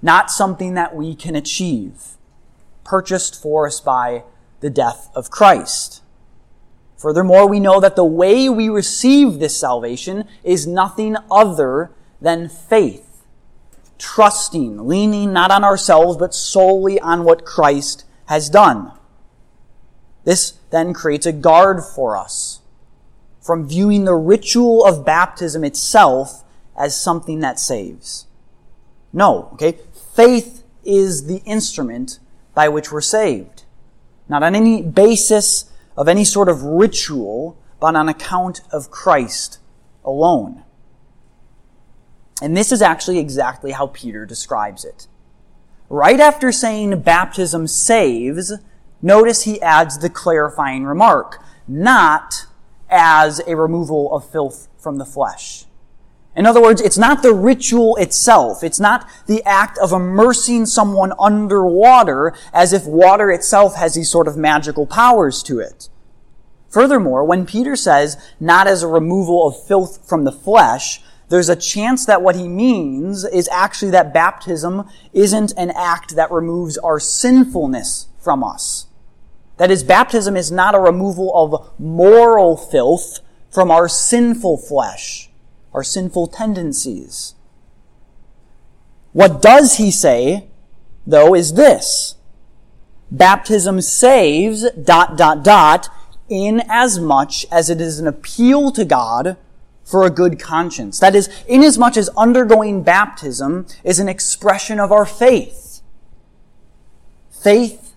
not 0.00 0.30
something 0.30 0.72
that 0.74 0.96
we 0.96 1.14
can 1.14 1.36
achieve, 1.36 2.16
purchased 2.84 3.40
for 3.40 3.66
us 3.66 3.80
by 3.80 4.24
the 4.60 4.70
death 4.70 5.10
of 5.14 5.30
Christ. 5.30 6.02
Furthermore, 6.96 7.48
we 7.48 7.60
know 7.60 7.80
that 7.80 7.96
the 7.96 8.04
way 8.04 8.48
we 8.48 8.68
receive 8.68 9.38
this 9.38 9.58
salvation 9.58 10.24
is 10.44 10.66
nothing 10.66 11.16
other 11.30 11.92
than 12.20 12.48
faith, 12.48 13.24
trusting, 13.98 14.86
leaning 14.86 15.32
not 15.32 15.50
on 15.50 15.64
ourselves, 15.64 16.18
but 16.18 16.34
solely 16.34 17.00
on 17.00 17.24
what 17.24 17.46
Christ 17.46 18.04
has 18.26 18.50
done. 18.50 18.92
This 20.24 20.52
then 20.70 20.92
creates 20.92 21.24
a 21.24 21.32
guard 21.32 21.82
for 21.82 22.16
us 22.16 22.60
from 23.40 23.66
viewing 23.66 24.04
the 24.04 24.14
ritual 24.14 24.84
of 24.84 25.04
baptism 25.04 25.64
itself 25.64 26.44
as 26.76 26.94
something 26.94 27.40
that 27.40 27.58
saves. 27.58 28.26
No, 29.10 29.48
okay? 29.54 29.78
Faith 30.14 30.64
is 30.84 31.26
the 31.26 31.38
instrument 31.46 32.18
by 32.54 32.68
which 32.68 32.92
we're 32.92 33.00
saved 33.00 33.59
not 34.30 34.44
on 34.44 34.54
any 34.54 34.80
basis 34.80 35.70
of 35.96 36.06
any 36.06 36.22
sort 36.24 36.48
of 36.48 36.62
ritual, 36.62 37.58
but 37.80 37.96
on 37.96 38.08
account 38.08 38.60
of 38.72 38.90
Christ 38.90 39.58
alone. 40.04 40.62
And 42.40 42.56
this 42.56 42.70
is 42.70 42.80
actually 42.80 43.18
exactly 43.18 43.72
how 43.72 43.88
Peter 43.88 44.24
describes 44.24 44.84
it. 44.84 45.08
Right 45.88 46.20
after 46.20 46.52
saying 46.52 47.00
baptism 47.00 47.66
saves, 47.66 48.52
notice 49.02 49.42
he 49.42 49.60
adds 49.60 49.98
the 49.98 50.08
clarifying 50.08 50.84
remark, 50.84 51.42
not 51.66 52.46
as 52.88 53.40
a 53.48 53.56
removal 53.56 54.14
of 54.14 54.30
filth 54.30 54.68
from 54.78 54.98
the 54.98 55.04
flesh. 55.04 55.64
In 56.36 56.46
other 56.46 56.62
words, 56.62 56.80
it's 56.80 56.98
not 56.98 57.22
the 57.22 57.34
ritual 57.34 57.96
itself. 57.96 58.62
It's 58.62 58.78
not 58.78 59.08
the 59.26 59.42
act 59.44 59.78
of 59.78 59.92
immersing 59.92 60.64
someone 60.64 61.12
underwater 61.18 62.34
as 62.52 62.72
if 62.72 62.86
water 62.86 63.30
itself 63.30 63.74
has 63.76 63.94
these 63.94 64.10
sort 64.10 64.28
of 64.28 64.36
magical 64.36 64.86
powers 64.86 65.42
to 65.44 65.58
it. 65.58 65.88
Furthermore, 66.68 67.24
when 67.24 67.46
Peter 67.46 67.74
says, 67.74 68.16
not 68.38 68.68
as 68.68 68.82
a 68.82 68.88
removal 68.88 69.48
of 69.48 69.66
filth 69.66 70.08
from 70.08 70.22
the 70.22 70.30
flesh, 70.30 71.02
there's 71.28 71.48
a 71.48 71.56
chance 71.56 72.06
that 72.06 72.22
what 72.22 72.36
he 72.36 72.46
means 72.46 73.24
is 73.24 73.48
actually 73.48 73.90
that 73.90 74.14
baptism 74.14 74.88
isn't 75.12 75.52
an 75.56 75.72
act 75.76 76.14
that 76.14 76.30
removes 76.30 76.78
our 76.78 77.00
sinfulness 77.00 78.06
from 78.20 78.44
us. 78.44 78.86
That 79.56 79.70
is, 79.70 79.82
baptism 79.82 80.36
is 80.36 80.52
not 80.52 80.76
a 80.76 80.80
removal 80.80 81.32
of 81.34 81.72
moral 81.78 82.56
filth 82.56 83.18
from 83.50 83.70
our 83.70 83.88
sinful 83.88 84.58
flesh 84.58 85.29
our 85.72 85.82
sinful 85.82 86.28
tendencies. 86.28 87.34
What 89.12 89.42
does 89.42 89.76
he 89.76 89.90
say, 89.90 90.48
though, 91.06 91.34
is 91.34 91.54
this. 91.54 92.14
Baptism 93.10 93.80
saves, 93.80 94.70
dot, 94.72 95.16
dot, 95.16 95.42
dot, 95.42 95.88
in 96.28 96.62
as 96.68 97.00
much 97.00 97.44
as 97.50 97.68
it 97.68 97.80
is 97.80 97.98
an 97.98 98.06
appeal 98.06 98.70
to 98.70 98.84
God 98.84 99.36
for 99.84 100.04
a 100.04 100.10
good 100.10 100.38
conscience. 100.38 101.00
That 101.00 101.16
is, 101.16 101.28
inasmuch 101.48 101.96
as 101.96 102.08
undergoing 102.10 102.84
baptism 102.84 103.66
is 103.82 103.98
an 103.98 104.08
expression 104.08 104.78
of 104.78 104.92
our 104.92 105.04
faith. 105.04 105.82
Faith 107.30 107.94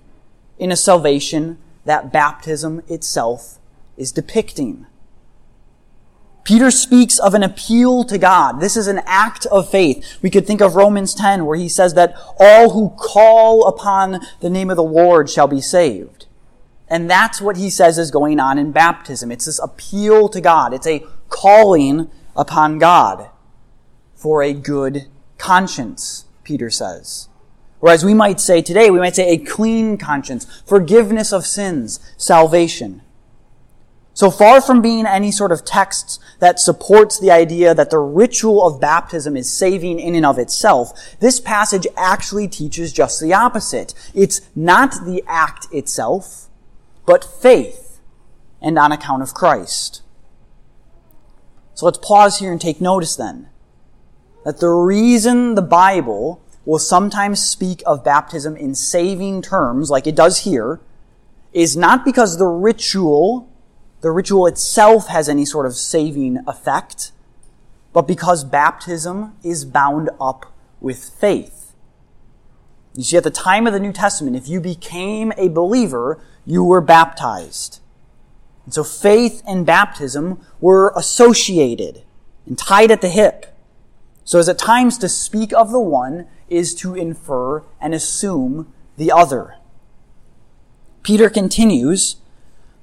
in 0.58 0.72
a 0.72 0.76
salvation 0.76 1.60
that 1.86 2.12
baptism 2.12 2.82
itself 2.88 3.60
is 3.98 4.12
depicting. 4.12 4.88
Peter 6.44 6.70
speaks 6.72 7.20
of 7.20 7.34
an 7.34 7.44
appeal 7.44 8.04
to 8.04 8.18
God. 8.18 8.60
This 8.60 8.76
is 8.76 8.88
an 8.88 9.02
act 9.06 9.46
of 9.46 9.70
faith. 9.70 10.18
We 10.22 10.30
could 10.30 10.46
think 10.46 10.62
of 10.62 10.76
Romans 10.76 11.16
10 11.16 11.46
where 11.46 11.58
he 11.58 11.70
says 11.70 11.94
that 11.94 12.16
all 12.38 12.72
who 12.72 12.90
call 12.98 13.66
upon 13.66 14.20
the 14.42 14.50
name 14.50 14.70
of 14.70 14.76
the 14.76 14.84
Lord 14.84 15.30
shall 15.30 15.48
be 15.48 15.62
saved. 15.62 16.26
And 16.90 17.10
that's 17.10 17.42
what 17.42 17.58
he 17.58 17.70
says 17.70 17.98
is 17.98 18.12
going 18.12 18.40
on 18.40 18.58
in 18.58 18.72
baptism. 18.72 19.32
It's 19.32 19.46
this 19.46 19.60
appeal 19.60 20.28
to 20.30 20.42
God. 20.42 20.74
It's 20.74 20.88
a 20.88 21.06
calling 21.30 22.10
upon 22.36 22.78
God 22.78 23.30
for 24.16 24.44
a 24.44 24.54
good 24.54 25.08
conscience, 25.38 26.26
Peter 26.44 26.70
says. 26.70 27.30
Whereas 27.80 28.06
we 28.06 28.14
might 28.14 28.40
say 28.40 28.62
today, 28.62 28.90
we 28.90 29.00
might 29.00 29.16
say 29.16 29.30
a 29.30 29.38
clean 29.38 29.98
conscience, 29.98 30.46
forgiveness 30.66 31.34
of 31.34 31.46
sins, 31.46 32.00
salvation. 32.18 33.02
So 34.16 34.30
far 34.30 34.62
from 34.62 34.82
being 34.82 35.08
any 35.08 35.32
sort 35.32 35.52
of 35.52 35.66
text 35.66 36.22
that 36.40 36.60
supports 36.60 37.20
the 37.20 37.32
idea 37.32 37.74
that 37.74 37.90
the 37.90 37.98
ritual 37.98 38.66
of 38.66 38.80
baptism 38.80 39.36
is 39.36 39.52
saving 39.52 40.00
in 40.00 40.14
and 40.14 40.26
of 40.26 40.38
itself, 40.38 41.18
this 41.20 41.40
passage 41.40 41.88
actually 41.98 42.48
teaches 42.48 42.94
just 42.94 43.20
the 43.20 43.34
opposite. 43.34 43.94
It's 44.14 44.42
not 44.56 45.06
the 45.06 45.24
act 45.28 45.68
itself, 45.72 46.48
but 47.06 47.24
faith, 47.24 48.00
and 48.62 48.78
on 48.78 48.92
account 48.92 49.24
of 49.24 49.34
Christ. 49.34 50.04
So 51.74 51.86
let's 51.88 51.98
pause 51.98 52.38
here 52.38 52.52
and 52.52 52.62
take 52.62 52.80
notice 52.80 53.16
then 53.16 53.50
that 54.46 54.60
the 54.60 54.70
reason 54.70 55.56
the 55.56 55.62
Bible 55.62 56.42
will 56.66 56.80
sometimes 56.80 57.42
speak 57.42 57.82
of 57.86 58.04
baptism 58.04 58.56
in 58.56 58.76
saving 58.76 59.42
terms, 59.42 59.90
like 59.90 60.06
it 60.06 60.16
does 60.16 60.40
here, 60.40 60.80
is 61.52 61.76
not 61.76 62.06
because 62.06 62.38
the 62.38 62.46
ritual, 62.46 63.50
the 64.04 64.12
ritual 64.12 64.46
itself 64.48 65.08
has 65.08 65.30
any 65.30 65.46
sort 65.46 65.66
of 65.66 65.76
saving 65.76 66.40
effect, 66.46 67.14
but 67.94 68.06
because 68.06 68.44
baptism 68.44 69.34
is 69.44 69.64
bound 69.64 70.10
up 70.20 70.54
with 70.82 71.06
faith. 71.06 71.74
You 72.96 73.04
see, 73.06 73.16
at 73.16 73.24
the 73.24 73.32
time 73.32 73.66
of 73.66 73.72
the 73.72 73.80
New 73.80 73.94
Testament, 73.94 74.36
if 74.36 74.50
you 74.50 74.60
became 74.60 75.32
a 75.38 75.48
believer, 75.48 76.20
you 76.46 76.66
were 76.66 76.82
baptized. 76.82 77.80
And 78.66 78.74
so 78.74 78.84
faith 78.84 79.42
and 79.48 79.66
baptism 79.66 80.42
were 80.60 80.92
associated 80.98 82.04
and 82.46 82.58
tied 82.58 82.92
at 82.92 83.00
the 83.00 83.08
hip. 83.08 83.58
So 84.26 84.38
as 84.38 84.50
at 84.50 84.58
times 84.58 84.98
to 84.98 85.08
speak 85.08 85.54
of 85.54 85.72
the 85.72 85.80
one 85.80 86.28
is 86.50 86.76
to 86.76 86.94
infer 86.94 87.64
and 87.80 87.94
assume 87.94 88.74
the 88.98 89.14
other. 89.14 89.56
Peter 91.04 91.30
continues, 91.30 92.18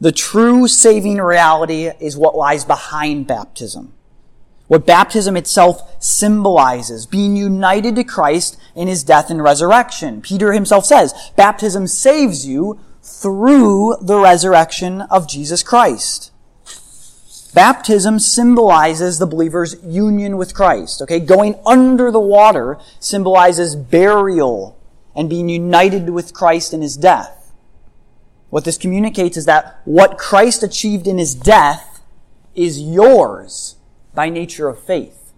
the 0.01 0.13
true 0.13 0.67
saving 0.67 1.19
reality 1.19 1.91
is 2.01 2.17
what 2.17 2.35
lies 2.35 2.65
behind 2.65 3.27
baptism. 3.27 3.93
What 4.69 4.87
baptism 4.87 5.37
itself 5.37 6.03
symbolizes, 6.03 7.05
being 7.05 7.37
united 7.37 7.97
to 7.97 8.05
Christ 8.05 8.57
in 8.77 8.87
his 8.87 9.03
death 9.03 9.29
and 9.29 9.43
resurrection. 9.43 10.23
Peter 10.23 10.53
himself 10.53 10.87
says, 10.87 11.13
baptism 11.37 11.87
saves 11.89 12.47
you 12.47 12.79
through 13.03 13.97
the 14.01 14.19
resurrection 14.19 15.01
of 15.03 15.29
Jesus 15.29 15.63
Christ. 15.63 16.31
Baptism 17.53 18.21
symbolizes 18.21 19.19
the 19.19 19.27
believer's 19.27 19.75
union 19.83 20.37
with 20.37 20.55
Christ. 20.55 21.03
Okay, 21.03 21.19
going 21.19 21.57
under 21.67 22.13
the 22.13 22.21
water 22.21 22.79
symbolizes 23.01 23.75
burial 23.75 24.79
and 25.17 25.29
being 25.29 25.49
united 25.49 26.11
with 26.11 26.33
Christ 26.33 26.73
in 26.73 26.81
his 26.81 26.97
death. 26.97 27.40
What 28.51 28.65
this 28.65 28.79
communicates 28.79 29.37
is 29.37 29.47
that 29.47 29.81
what 29.85 30.19
Christ 30.19 30.63
achieved 30.63 31.07
in 31.07 31.19
his 31.19 31.35
death 31.35 32.03
is 32.55 32.81
yours 32.81 33.77
by 34.13 34.29
nature 34.29 34.69
of 34.69 34.79
faith. 34.79 35.33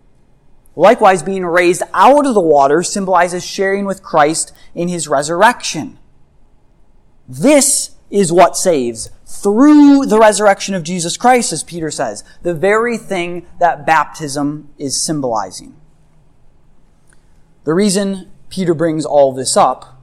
Likewise, 0.75 1.22
being 1.22 1.44
raised 1.44 1.83
out 1.92 2.27
of 2.27 2.33
the 2.33 2.40
water 2.40 2.83
symbolizes 2.83 3.44
sharing 3.44 3.85
with 3.85 4.03
Christ 4.03 4.53
in 4.75 4.88
his 4.88 5.07
resurrection. 5.07 5.98
This 7.29 7.94
is 8.11 8.33
what 8.33 8.57
saves 8.57 9.11
through 9.27 10.07
the 10.07 10.18
resurrection 10.18 10.75
of 10.75 10.83
Jesus 10.83 11.16
Christ, 11.16 11.53
as 11.53 11.62
Peter 11.62 11.90
says, 11.90 12.25
the 12.42 12.55
very 12.55 12.96
thing 12.96 13.46
that 13.59 13.87
baptism 13.87 14.70
is 14.79 15.01
symbolizing. 15.01 15.75
The 17.64 17.75
reason 17.75 18.31
Peter 18.48 18.75
brings 18.75 19.05
all 19.05 19.33
this 19.33 19.57
up 19.57 20.01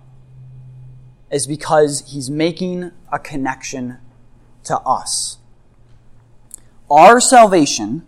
is 1.31 1.47
because 1.47 2.11
he's 2.11 2.29
making 2.29 2.91
a 3.11 3.19
connection 3.19 3.97
to 4.63 4.77
us. 4.79 5.37
Our 6.89 7.21
salvation, 7.21 8.05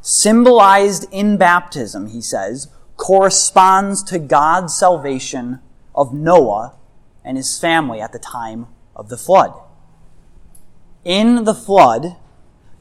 symbolized 0.00 1.06
in 1.12 1.36
baptism, 1.36 2.08
he 2.08 2.20
says, 2.20 2.68
corresponds 2.96 4.02
to 4.04 4.18
God's 4.18 4.76
salvation 4.76 5.60
of 5.94 6.12
Noah 6.12 6.74
and 7.24 7.36
his 7.36 7.58
family 7.58 8.00
at 8.00 8.12
the 8.12 8.18
time 8.18 8.66
of 8.94 9.08
the 9.08 9.16
flood. 9.16 9.54
In 11.04 11.44
the 11.44 11.54
flood, 11.54 12.16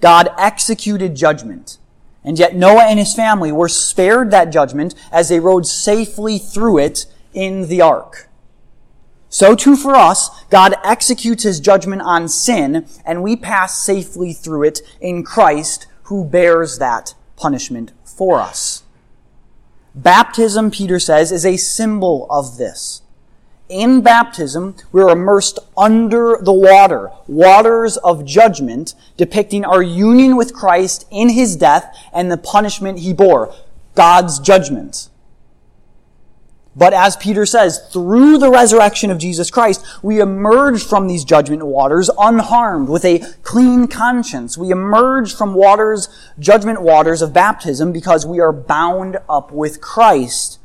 God 0.02 0.30
executed 0.38 1.16
judgment. 1.16 1.78
And 2.24 2.40
yet 2.40 2.56
Noah 2.56 2.86
and 2.86 3.00
his 3.00 3.14
family 3.14 3.52
were 3.52 3.68
spared 3.68 4.32
that 4.32 4.52
judgment 4.52 4.96
as 5.12 5.30
they 5.30 5.40
rode 5.40 5.66
safely 5.66 6.38
through 6.38 6.80
it 6.80 7.06
in 7.34 7.68
the 7.68 7.82
ark. 7.82 8.30
So 9.34 9.56
too 9.56 9.76
for 9.76 9.96
us, 9.96 10.30
God 10.52 10.76
executes 10.84 11.42
his 11.42 11.60
judgment 11.60 12.04
on 12.04 12.28
sin, 12.28 12.86
and 13.04 13.24
we 13.24 13.36
pass 13.36 13.84
safely 13.84 14.32
through 14.32 14.64
it 14.64 14.82
in 15.02 15.24
Christ, 15.24 15.88
who 16.04 16.24
bears 16.24 16.78
that 16.78 17.16
punishment 17.36 17.92
for 18.06 18.40
us. 18.40 18.84
Baptism, 19.96 20.70
Peter 20.70 21.00
says, 21.00 21.32
is 21.32 21.46
a 21.46 21.58
symbol 21.58 22.28
of 22.30 22.58
this 22.58 23.02
in 23.74 24.02
baptism, 24.02 24.76
we're 24.92 25.10
immersed 25.10 25.58
under 25.76 26.38
the 26.40 26.54
water, 26.54 27.12
waters 27.28 27.98
of 27.98 28.24
judgment, 28.24 28.94
depicting 29.18 29.66
our 29.66 29.82
union 29.82 30.36
with 30.36 30.54
Christ 30.54 31.08
in 31.10 31.30
his 31.30 31.56
death 31.56 31.98
and 32.14 32.32
the 32.32 32.38
punishment 32.38 33.00
he 33.00 33.14
bore, 33.14 33.54
God's 33.96 34.40
judgment. 34.40 35.10
But 36.76 36.94
as 36.94 37.16
Peter 37.18 37.46
says, 37.46 37.80
through 37.92 38.40
the 38.40 38.50
resurrection 38.50 39.12
of 39.12 39.20
Jesus 39.20 39.52
Christ, 39.52 39.86
we 40.02 40.20
emerge 40.20 40.84
from 40.84 41.08
these 41.08 41.24
judgment 41.24 41.66
waters 41.66 42.10
unharmed 42.18 42.90
with 42.90 43.06
a 43.06 43.20
clean 43.44 43.88
conscience. 43.88 44.58
We 44.58 44.72
emerge 44.72 45.36
from 45.36 45.54
waters, 45.54 46.10
judgment 46.40 46.82
waters 46.82 47.22
of 47.22 47.32
baptism 47.32 47.92
because 47.92 48.26
we 48.26 48.40
are 48.40 48.52
bound 48.52 49.18
up 49.30 49.52
with 49.52 49.82
Christ 49.82 50.60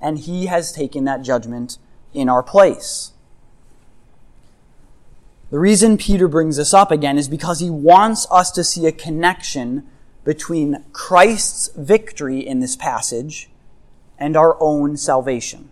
and 0.00 0.18
he 0.18 0.46
has 0.46 0.70
taken 0.70 1.04
that 1.04 1.22
judgment 1.22 1.78
in 2.14 2.28
our 2.28 2.42
place. 2.42 3.12
The 5.50 5.58
reason 5.58 5.96
Peter 5.96 6.28
brings 6.28 6.56
this 6.56 6.72
up 6.72 6.92
again 6.92 7.18
is 7.18 7.28
because 7.28 7.58
he 7.58 7.70
wants 7.70 8.28
us 8.30 8.52
to 8.52 8.62
see 8.62 8.86
a 8.86 8.92
connection 8.92 9.88
between 10.22 10.84
Christ's 10.92 11.70
victory 11.74 12.46
in 12.46 12.60
this 12.60 12.76
passage 12.76 13.48
and 14.18 14.36
our 14.36 14.56
own 14.60 14.96
salvation. 14.96 15.70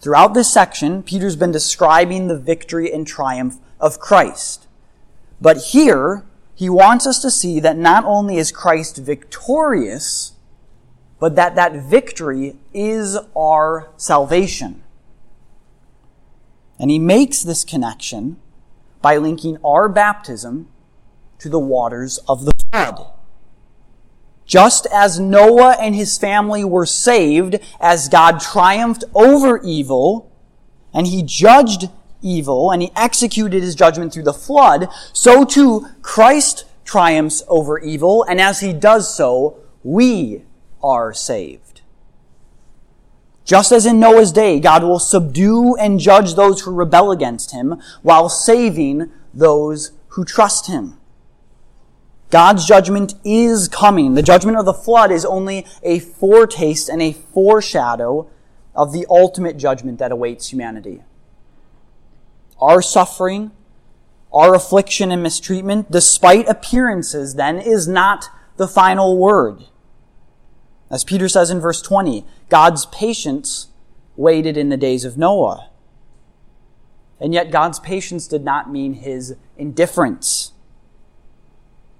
Throughout 0.00 0.34
this 0.34 0.52
section, 0.52 1.02
Peter's 1.02 1.36
been 1.36 1.52
describing 1.52 2.26
the 2.26 2.38
victory 2.38 2.92
and 2.92 3.06
triumph 3.06 3.58
of 3.78 4.00
Christ. 4.00 4.66
But 5.40 5.58
here, 5.58 6.24
he 6.54 6.68
wants 6.68 7.06
us 7.06 7.20
to 7.20 7.30
see 7.30 7.60
that 7.60 7.76
not 7.76 8.04
only 8.04 8.36
is 8.36 8.50
Christ 8.50 8.98
victorious, 8.98 10.32
but 11.20 11.36
that 11.36 11.54
that 11.54 11.74
victory 11.74 12.56
is 12.72 13.16
our 13.36 13.90
salvation. 13.96 14.82
And 16.80 16.90
he 16.90 16.98
makes 16.98 17.42
this 17.42 17.64
connection 17.64 18.38
by 19.00 19.16
linking 19.18 19.56
our 19.64 19.88
baptism 19.88 20.68
to 21.38 21.48
the 21.48 21.60
waters 21.60 22.18
of 22.28 22.44
the 22.44 22.52
flood. 22.72 23.11
Just 24.52 24.86
as 24.92 25.18
Noah 25.18 25.78
and 25.80 25.94
his 25.94 26.18
family 26.18 26.62
were 26.62 26.84
saved 26.84 27.58
as 27.80 28.10
God 28.10 28.38
triumphed 28.38 29.02
over 29.14 29.62
evil 29.62 30.30
and 30.92 31.06
he 31.06 31.22
judged 31.22 31.88
evil 32.20 32.70
and 32.70 32.82
he 32.82 32.92
executed 32.94 33.62
his 33.62 33.74
judgment 33.74 34.12
through 34.12 34.24
the 34.24 34.34
flood, 34.34 34.90
so 35.14 35.46
too 35.46 35.86
Christ 36.02 36.66
triumphs 36.84 37.42
over 37.48 37.78
evil 37.78 38.24
and 38.24 38.42
as 38.42 38.60
he 38.60 38.74
does 38.74 39.16
so, 39.16 39.56
we 39.82 40.42
are 40.82 41.14
saved. 41.14 41.80
Just 43.46 43.72
as 43.72 43.86
in 43.86 43.98
Noah's 43.98 44.32
day, 44.32 44.60
God 44.60 44.84
will 44.84 44.98
subdue 44.98 45.76
and 45.76 45.98
judge 45.98 46.34
those 46.34 46.60
who 46.60 46.72
rebel 46.72 47.10
against 47.10 47.52
him 47.52 47.80
while 48.02 48.28
saving 48.28 49.10
those 49.32 49.92
who 50.08 50.26
trust 50.26 50.66
him. 50.66 50.98
God's 52.32 52.64
judgment 52.64 53.14
is 53.24 53.68
coming. 53.68 54.14
The 54.14 54.22
judgment 54.22 54.56
of 54.56 54.64
the 54.64 54.72
flood 54.72 55.12
is 55.12 55.26
only 55.26 55.66
a 55.82 55.98
foretaste 55.98 56.88
and 56.88 57.02
a 57.02 57.12
foreshadow 57.12 58.26
of 58.74 58.90
the 58.90 59.04
ultimate 59.10 59.58
judgment 59.58 59.98
that 59.98 60.12
awaits 60.12 60.50
humanity. 60.50 61.02
Our 62.58 62.80
suffering, 62.80 63.50
our 64.32 64.54
affliction 64.54 65.12
and 65.12 65.22
mistreatment, 65.22 65.90
despite 65.90 66.48
appearances, 66.48 67.34
then, 67.34 67.58
is 67.58 67.86
not 67.86 68.30
the 68.56 68.66
final 68.66 69.18
word. 69.18 69.64
As 70.90 71.04
Peter 71.04 71.28
says 71.28 71.50
in 71.50 71.60
verse 71.60 71.82
20, 71.82 72.24
God's 72.48 72.86
patience 72.86 73.68
waited 74.16 74.56
in 74.56 74.70
the 74.70 74.78
days 74.78 75.04
of 75.04 75.18
Noah. 75.18 75.68
And 77.20 77.34
yet 77.34 77.50
God's 77.50 77.78
patience 77.78 78.26
did 78.26 78.42
not 78.42 78.72
mean 78.72 78.94
his 78.94 79.36
indifference. 79.58 80.52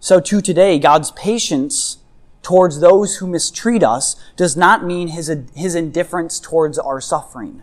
So 0.02 0.18
too 0.18 0.40
today, 0.40 0.80
God's 0.80 1.12
patience 1.12 1.98
towards 2.42 2.80
those 2.80 3.18
who 3.18 3.26
mistreat 3.28 3.84
us 3.84 4.16
does 4.36 4.56
not 4.56 4.84
mean 4.84 5.08
his, 5.08 5.32
his 5.54 5.76
indifference 5.76 6.40
towards 6.40 6.76
our 6.76 7.00
suffering. 7.00 7.62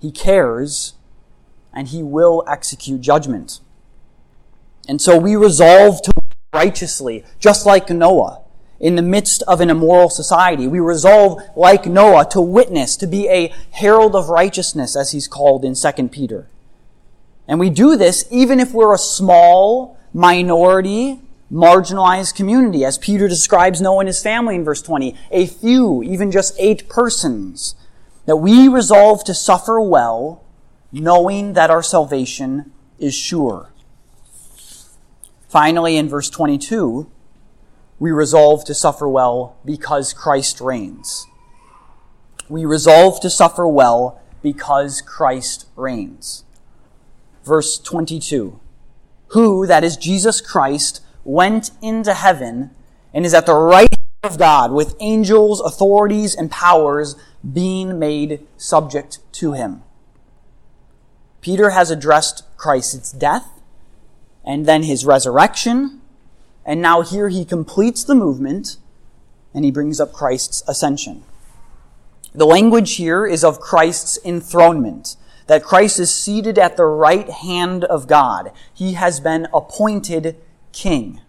He 0.00 0.10
cares, 0.10 0.94
and 1.70 1.88
he 1.88 2.02
will 2.02 2.42
execute 2.48 3.02
judgment. 3.02 3.60
And 4.88 5.02
so 5.02 5.18
we 5.18 5.36
resolve 5.36 6.00
to 6.00 6.12
righteously, 6.54 7.26
just 7.38 7.66
like 7.66 7.90
Noah, 7.90 8.40
in 8.80 8.96
the 8.96 9.02
midst 9.02 9.42
of 9.42 9.60
an 9.60 9.68
immoral 9.68 10.08
society. 10.08 10.66
We 10.66 10.80
resolve, 10.80 11.42
like 11.54 11.84
Noah, 11.84 12.26
to 12.30 12.40
witness, 12.40 12.96
to 12.96 13.06
be 13.06 13.28
a 13.28 13.52
herald 13.72 14.16
of 14.16 14.30
righteousness, 14.30 14.96
as 14.96 15.12
he's 15.12 15.28
called 15.28 15.62
in 15.62 15.74
2 15.74 16.08
Peter. 16.08 16.48
And 17.46 17.60
we 17.60 17.68
do 17.68 17.96
this 17.96 18.24
even 18.30 18.58
if 18.58 18.72
we're 18.72 18.94
a 18.94 18.98
small 18.98 19.98
minority, 20.12 21.20
marginalized 21.50 22.34
community, 22.34 22.84
as 22.84 22.98
Peter 22.98 23.28
describes 23.28 23.80
Noah 23.80 24.00
and 24.00 24.08
his 24.08 24.22
family 24.22 24.54
in 24.54 24.64
verse 24.64 24.82
20. 24.82 25.16
A 25.30 25.46
few, 25.46 26.02
even 26.02 26.30
just 26.30 26.54
eight 26.58 26.88
persons 26.88 27.74
that 28.26 28.36
we 28.36 28.68
resolve 28.68 29.24
to 29.24 29.34
suffer 29.34 29.80
well, 29.80 30.44
knowing 30.90 31.54
that 31.54 31.70
our 31.70 31.82
salvation 31.82 32.72
is 32.98 33.14
sure. 33.14 33.70
Finally, 35.48 35.96
in 35.96 36.08
verse 36.08 36.30
22, 36.30 37.10
we 37.98 38.10
resolve 38.10 38.64
to 38.64 38.74
suffer 38.74 39.06
well 39.06 39.56
because 39.64 40.12
Christ 40.12 40.60
reigns. 40.60 41.26
We 42.48 42.64
resolve 42.64 43.20
to 43.20 43.30
suffer 43.30 43.66
well 43.66 44.20
because 44.42 45.00
Christ 45.02 45.66
reigns. 45.76 46.44
Verse 47.44 47.78
22. 47.78 48.61
Who, 49.32 49.66
that 49.66 49.84
is 49.84 49.96
Jesus 49.96 50.40
Christ, 50.40 51.00
went 51.24 51.70
into 51.80 52.14
heaven 52.14 52.70
and 53.14 53.24
is 53.24 53.34
at 53.34 53.46
the 53.46 53.54
right 53.54 53.88
hand 53.90 54.32
of 54.32 54.38
God 54.38 54.72
with 54.72 54.96
angels, 55.00 55.60
authorities, 55.60 56.34
and 56.34 56.50
powers 56.50 57.16
being 57.50 57.98
made 57.98 58.46
subject 58.56 59.20
to 59.32 59.52
him. 59.52 59.82
Peter 61.40 61.70
has 61.70 61.90
addressed 61.90 62.44
Christ's 62.56 63.10
death 63.10 63.48
and 64.44 64.66
then 64.66 64.84
his 64.84 65.04
resurrection, 65.04 66.00
and 66.64 66.80
now 66.80 67.00
here 67.02 67.28
he 67.28 67.44
completes 67.44 68.04
the 68.04 68.14
movement 68.14 68.76
and 69.54 69.64
he 69.64 69.70
brings 69.70 70.00
up 70.00 70.12
Christ's 70.12 70.62
ascension. 70.68 71.24
The 72.34 72.46
language 72.46 72.96
here 72.96 73.26
is 73.26 73.44
of 73.44 73.60
Christ's 73.60 74.18
enthronement, 74.24 75.16
that 75.52 75.62
Christ 75.62 76.00
is 76.00 76.10
seated 76.10 76.58
at 76.58 76.78
the 76.78 76.86
right 76.86 77.28
hand 77.28 77.84
of 77.84 78.06
God. 78.06 78.52
He 78.72 78.94
has 78.94 79.20
been 79.20 79.46
appointed 79.52 80.38
king. 80.72 81.20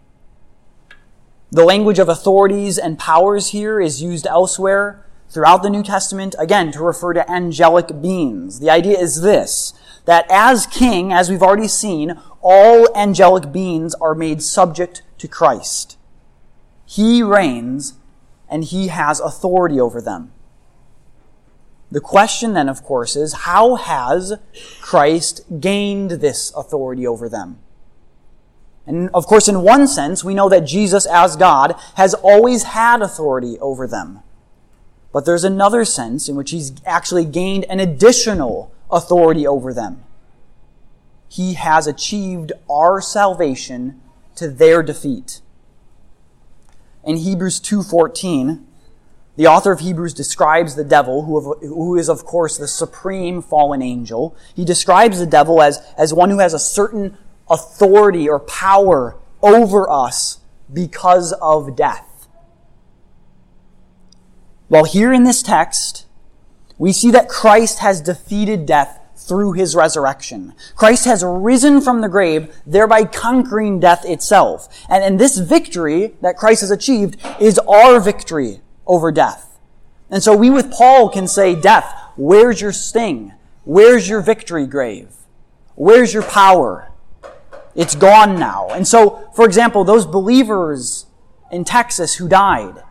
The 1.52 1.62
language 1.62 1.98
of 1.98 2.08
authorities 2.08 2.78
and 2.78 2.98
powers 2.98 3.50
here 3.50 3.82
is 3.82 4.00
used 4.00 4.26
elsewhere 4.26 5.04
throughout 5.28 5.62
the 5.62 5.68
New 5.68 5.82
Testament, 5.82 6.34
again, 6.38 6.72
to 6.72 6.82
refer 6.82 7.12
to 7.12 7.30
angelic 7.30 8.00
beings. 8.00 8.60
The 8.60 8.70
idea 8.70 8.98
is 8.98 9.20
this, 9.20 9.74
that 10.06 10.24
as 10.30 10.66
king, 10.68 11.12
as 11.12 11.28
we've 11.28 11.42
already 11.42 11.68
seen, 11.68 12.18
all 12.40 12.88
angelic 12.96 13.52
beings 13.52 13.94
are 13.96 14.14
made 14.14 14.42
subject 14.42 15.02
to 15.18 15.28
Christ. 15.28 15.98
He 16.86 17.22
reigns 17.22 17.92
and 18.48 18.64
he 18.64 18.88
has 18.88 19.20
authority 19.20 19.78
over 19.78 20.00
them. 20.00 20.32
The 21.94 22.00
question 22.00 22.54
then, 22.54 22.68
of 22.68 22.82
course, 22.82 23.14
is 23.14 23.44
how 23.44 23.76
has 23.76 24.32
Christ 24.80 25.42
gained 25.60 26.10
this 26.10 26.52
authority 26.56 27.06
over 27.06 27.28
them? 27.28 27.60
And 28.84 29.10
of 29.14 29.28
course, 29.28 29.46
in 29.46 29.62
one 29.62 29.86
sense, 29.86 30.24
we 30.24 30.34
know 30.34 30.48
that 30.48 30.66
Jesus, 30.66 31.06
as 31.06 31.36
God, 31.36 31.76
has 31.94 32.12
always 32.14 32.64
had 32.64 33.00
authority 33.00 33.60
over 33.60 33.86
them. 33.86 34.24
But 35.12 35.24
there's 35.24 35.44
another 35.44 35.84
sense 35.84 36.28
in 36.28 36.34
which 36.34 36.50
he's 36.50 36.72
actually 36.84 37.26
gained 37.26 37.64
an 37.66 37.78
additional 37.78 38.72
authority 38.90 39.46
over 39.46 39.72
them. 39.72 40.02
He 41.28 41.54
has 41.54 41.86
achieved 41.86 42.50
our 42.68 43.00
salvation 43.00 44.00
to 44.34 44.48
their 44.48 44.82
defeat. 44.82 45.42
In 47.04 47.18
Hebrews 47.18 47.60
2:14, 47.60 48.66
the 49.36 49.46
author 49.48 49.72
of 49.72 49.80
Hebrews 49.80 50.14
describes 50.14 50.76
the 50.76 50.84
devil, 50.84 51.24
who 51.24 51.96
is 51.96 52.08
of 52.08 52.24
course 52.24 52.56
the 52.56 52.68
supreme 52.68 53.42
fallen 53.42 53.82
angel. 53.82 54.36
He 54.54 54.64
describes 54.64 55.18
the 55.18 55.26
devil 55.26 55.60
as, 55.60 55.80
as 55.98 56.14
one 56.14 56.30
who 56.30 56.38
has 56.38 56.54
a 56.54 56.58
certain 56.58 57.18
authority 57.50 58.28
or 58.28 58.38
power 58.38 59.16
over 59.42 59.90
us 59.90 60.40
because 60.72 61.32
of 61.42 61.76
death. 61.76 62.28
Well, 64.68 64.84
here 64.84 65.12
in 65.12 65.24
this 65.24 65.42
text, 65.42 66.06
we 66.78 66.92
see 66.92 67.10
that 67.10 67.28
Christ 67.28 67.80
has 67.80 68.00
defeated 68.00 68.66
death 68.66 69.00
through 69.16 69.52
his 69.52 69.74
resurrection. 69.74 70.52
Christ 70.74 71.04
has 71.06 71.24
risen 71.24 71.80
from 71.80 72.00
the 72.00 72.08
grave, 72.08 72.54
thereby 72.66 73.04
conquering 73.04 73.80
death 73.80 74.04
itself. 74.04 74.68
And, 74.88 75.02
and 75.02 75.18
this 75.18 75.38
victory 75.38 76.14
that 76.20 76.36
Christ 76.36 76.60
has 76.62 76.70
achieved 76.70 77.16
is 77.40 77.58
our 77.60 78.00
victory 78.00 78.60
over 78.86 79.10
death. 79.12 79.58
And 80.10 80.22
so 80.22 80.36
we 80.36 80.50
with 80.50 80.70
Paul 80.70 81.08
can 81.08 81.26
say, 81.26 81.54
death, 81.54 81.92
where's 82.16 82.60
your 82.60 82.72
sting? 82.72 83.32
Where's 83.64 84.08
your 84.08 84.20
victory 84.20 84.66
grave? 84.66 85.08
Where's 85.74 86.12
your 86.12 86.22
power? 86.22 86.90
It's 87.74 87.94
gone 87.94 88.38
now. 88.38 88.68
And 88.68 88.86
so, 88.86 89.28
for 89.34 89.44
example, 89.44 89.84
those 89.84 90.06
believers 90.06 91.06
in 91.50 91.64
Texas 91.64 92.16
who 92.16 92.28
died, 92.28 92.82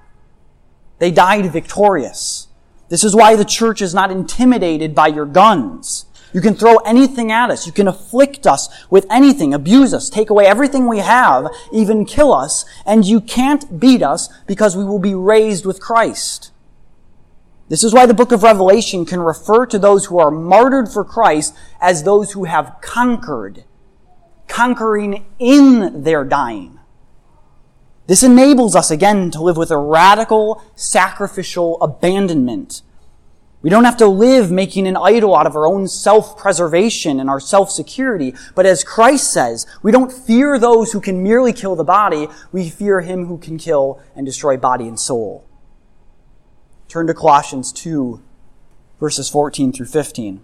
they 1.00 1.12
died 1.12 1.46
victorious. 1.52 2.48
This 2.90 3.04
is 3.04 3.16
why 3.16 3.36
the 3.36 3.46
church 3.46 3.82
is 3.82 3.94
not 3.94 4.12
intimidated 4.12 4.94
by 4.94 5.08
your 5.08 5.26
guns. 5.26 6.06
You 6.34 6.42
can 6.42 6.56
throw 6.56 6.78
anything 6.78 7.32
at 7.32 7.52
us. 7.52 7.68
You 7.68 7.72
can 7.72 7.88
afflict 7.88 8.48
us 8.48 8.68
with 8.90 9.06
anything, 9.10 9.54
abuse 9.54 9.94
us, 9.94 10.10
take 10.10 10.30
away 10.30 10.48
everything 10.48 10.88
we 10.88 10.98
have, 11.00 11.48
even 11.72 12.06
kill 12.06 12.34
us, 12.34 12.66
and 12.86 13.06
you 13.06 13.22
can't 13.22 13.80
beat 13.80 14.02
us 14.02 14.30
because 14.48 14.76
we 14.76 14.84
will 14.84 15.00
be 15.00 15.14
raised 15.14 15.66
with 15.66 15.80
Christ. 15.80 16.52
This 17.70 17.84
is 17.84 17.94
why 17.94 18.06
the 18.06 18.14
book 18.14 18.32
of 18.32 18.44
Revelation 18.44 19.06
can 19.06 19.20
refer 19.20 19.66
to 19.68 19.80
those 19.80 20.06
who 20.06 20.20
are 20.20 20.32
martyred 20.32 20.90
for 20.90 21.06
Christ 21.06 21.56
as 21.80 22.04
those 22.04 22.32
who 22.34 22.44
have 22.46 22.78
conquered, 22.82 23.64
conquering 24.48 25.26
in 25.40 26.04
their 26.04 26.24
dying. 26.24 26.80
This 28.06 28.24
enables 28.24 28.76
us 28.76 28.92
again 28.92 29.32
to 29.32 29.42
live 29.42 29.56
with 29.56 29.72
a 29.72 29.78
radical 29.78 30.62
sacrificial 30.76 31.82
abandonment. 31.82 32.82
We 33.64 33.70
don't 33.70 33.86
have 33.86 33.98
to 33.98 34.08
live 34.08 34.52
making 34.52 34.88
an 34.88 34.98
idol 34.98 35.36
out 35.36 35.48
of 35.48 35.56
our 35.56 35.66
own 35.66 35.88
self-preservation 35.88 37.18
and 37.22 37.30
our 37.30 37.40
self-security. 37.40 38.36
But 38.56 38.66
as 38.66 38.84
Christ 38.84 39.32
says, 39.32 39.66
we 39.82 39.92
don't 39.92 40.12
fear 40.12 40.60
those 40.60 40.92
who 40.92 41.00
can 41.00 41.24
merely 41.24 41.54
kill 41.54 41.78
the 41.78 41.86
body. 41.86 42.28
We 42.52 42.70
fear 42.70 43.00
him 43.00 43.28
who 43.28 43.38
can 43.38 43.58
kill 43.58 44.02
and 44.18 44.26
destroy 44.26 44.58
body 44.58 44.86
and 44.86 45.00
soul. 45.00 45.46
Turn 46.90 47.08
to 47.08 47.14
Colossians 47.14 47.72
2, 47.72 48.22
verses 49.00 49.30
14 49.30 49.72
through 49.72 49.86
15. 49.86 50.44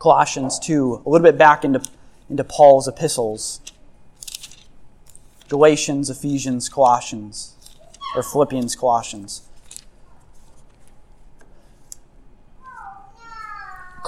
Colossians 0.00 0.58
2, 0.58 1.02
a 1.06 1.08
little 1.08 1.24
bit 1.24 1.38
back 1.38 1.64
into, 1.64 1.80
into 2.28 2.42
Paul's 2.42 2.88
epistles. 2.88 3.60
Galatians, 5.48 6.10
Ephesians, 6.10 6.68
Colossians, 6.68 7.54
or 8.16 8.24
Philippians, 8.24 8.74
Colossians. 8.74 9.47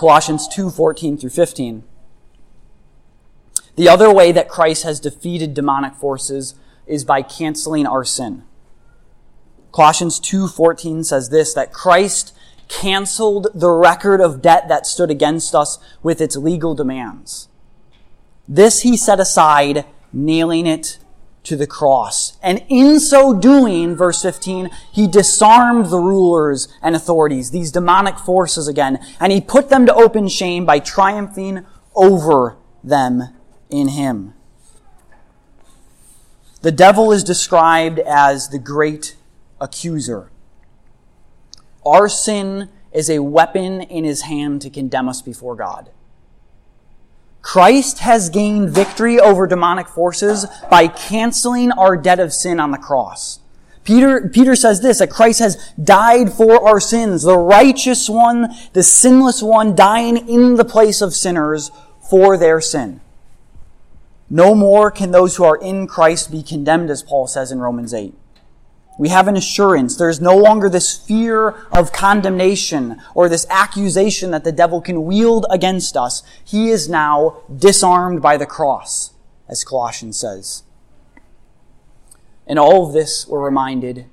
Colossians 0.01 0.49
2 0.49 0.71
14 0.71 1.19
through 1.19 1.29
15. 1.29 1.85
The 3.77 3.87
other 3.87 4.11
way 4.11 4.33
that 4.33 4.49
Christ 4.49 4.83
has 4.85 4.99
defeated 4.99 5.53
demonic 5.53 5.95
forces 5.95 6.55
is 6.87 7.05
by 7.05 7.21
canceling 7.21 7.87
our 7.87 8.03
sin. 8.03 8.45
Colossians 9.73 10.19
2:14 10.19 11.05
says 11.05 11.29
this 11.29 11.53
that 11.53 11.75
Christ 11.75 12.33
canceled 12.67 13.49
the 13.55 13.71
record 13.71 14.23
of 14.23 14.41
debt 14.41 14.69
that 14.69 14.87
stood 14.87 15.11
against 15.11 15.55
us 15.55 15.79
with 16.03 16.23
its 16.23 16.35
legal 16.35 16.75
demands. 16.75 17.49
This 18.49 18.81
he 18.81 18.97
set 18.97 19.21
aside, 19.21 19.85
nailing 20.15 20.67
it 20.67 20.97
to 21.45 21.57
the 21.57 21.67
cross. 21.67 22.37
And 22.43 22.65
in 22.69 23.01
so 23.01 23.33
doing, 23.39 23.97
verse 23.97 24.23
15, 24.23 24.71
he 24.93 25.07
disarmed 25.07 25.87
the 25.87 25.99
rulers 25.99 26.69
and 26.83 26.95
authorities, 26.95 27.51
these 27.51 27.73
demonic 27.73 28.19
forces 28.19 28.69
again, 28.69 28.99
and 29.19 29.33
he 29.33 29.41
put 29.41 29.69
them 29.69 29.87
to 29.87 29.95
open 29.95 30.29
shame 30.29 30.67
by 30.67 30.79
triumphing 30.79 31.65
over 31.95 32.57
them 32.85 33.35
in 33.71 33.89
him. 33.89 34.35
The 36.63 36.73
devil 36.73 37.11
is 37.11 37.25
described 37.25 37.99
as 38.01 38.49
the 38.49 38.59
great 38.59 39.17
accuser. 39.61 40.31
Our 41.87 42.09
sin 42.09 42.69
is 42.93 43.09
a 43.09 43.21
weapon 43.21 43.81
in 43.81 44.05
his 44.05 44.23
hand 44.23 44.61
to 44.63 44.71
condemn 44.71 45.09
us 45.09 45.23
before 45.23 45.57
God. 45.57 45.91
Christ 47.43 48.01
has 48.01 48.29
gained 48.29 48.71
victory 48.71 49.19
over 49.19 49.47
demonic 49.47 49.89
forces 49.89 50.47
by 50.71 50.89
canceling 50.89 51.73
our 51.73 51.97
debt 51.97 52.21
of 52.21 52.33
sin 52.33 52.61
on 52.61 52.71
the 52.71 52.79
cross. 52.79 53.41
Peter, 53.83 54.29
Peter 54.29 54.55
says 54.55 54.83
this, 54.83 54.99
that 54.99 55.11
Christ 55.11 55.39
has 55.39 55.73
died 55.83 56.33
for 56.33 56.69
our 56.69 56.81
sins, 56.81 57.23
the 57.23 57.39
righteous 57.39 58.09
one, 58.11 58.55
the 58.75 58.83
sinless 58.83 59.43
one, 59.43 59.75
dying 59.75 60.29
in 60.29 60.57
the 60.57 60.65
place 60.65 61.01
of 61.01 61.15
sinners 61.15 61.71
for 62.09 62.37
their 62.37 62.61
sin. 62.61 63.01
No 64.29 64.55
more 64.55 64.91
can 64.91 65.11
those 65.11 65.37
who 65.37 65.45
are 65.45 65.57
in 65.57 65.87
Christ 65.87 66.31
be 66.31 66.43
condemned, 66.43 66.91
as 66.91 67.03
Paul 67.03 67.27
says 67.27 67.51
in 67.51 67.59
Romans 67.59 67.95
8. 67.95 68.15
We 69.01 69.09
have 69.09 69.29
an 69.29 69.37
assurance. 69.37 69.97
There's 69.97 70.21
no 70.21 70.37
longer 70.37 70.69
this 70.69 70.95
fear 70.95 71.57
of 71.73 71.91
condemnation 71.91 73.01
or 73.15 73.31
this 73.31 73.47
accusation 73.49 74.31
that 74.33 74.45
the 74.45 74.53
devil 74.53 74.83
can 74.83 75.07
wield 75.07 75.47
against 75.49 75.97
us. 75.97 76.23
He 76.45 76.69
is 76.69 76.87
now 76.87 77.43
disarmed 77.57 78.21
by 78.21 78.37
the 78.37 78.45
cross, 78.45 79.15
as 79.49 79.65
Colossians 79.65 80.19
says. 80.19 80.65
And 82.47 82.59
all 82.59 82.87
of 82.87 82.93
this, 82.93 83.27
we're 83.27 83.43
reminded, 83.43 84.05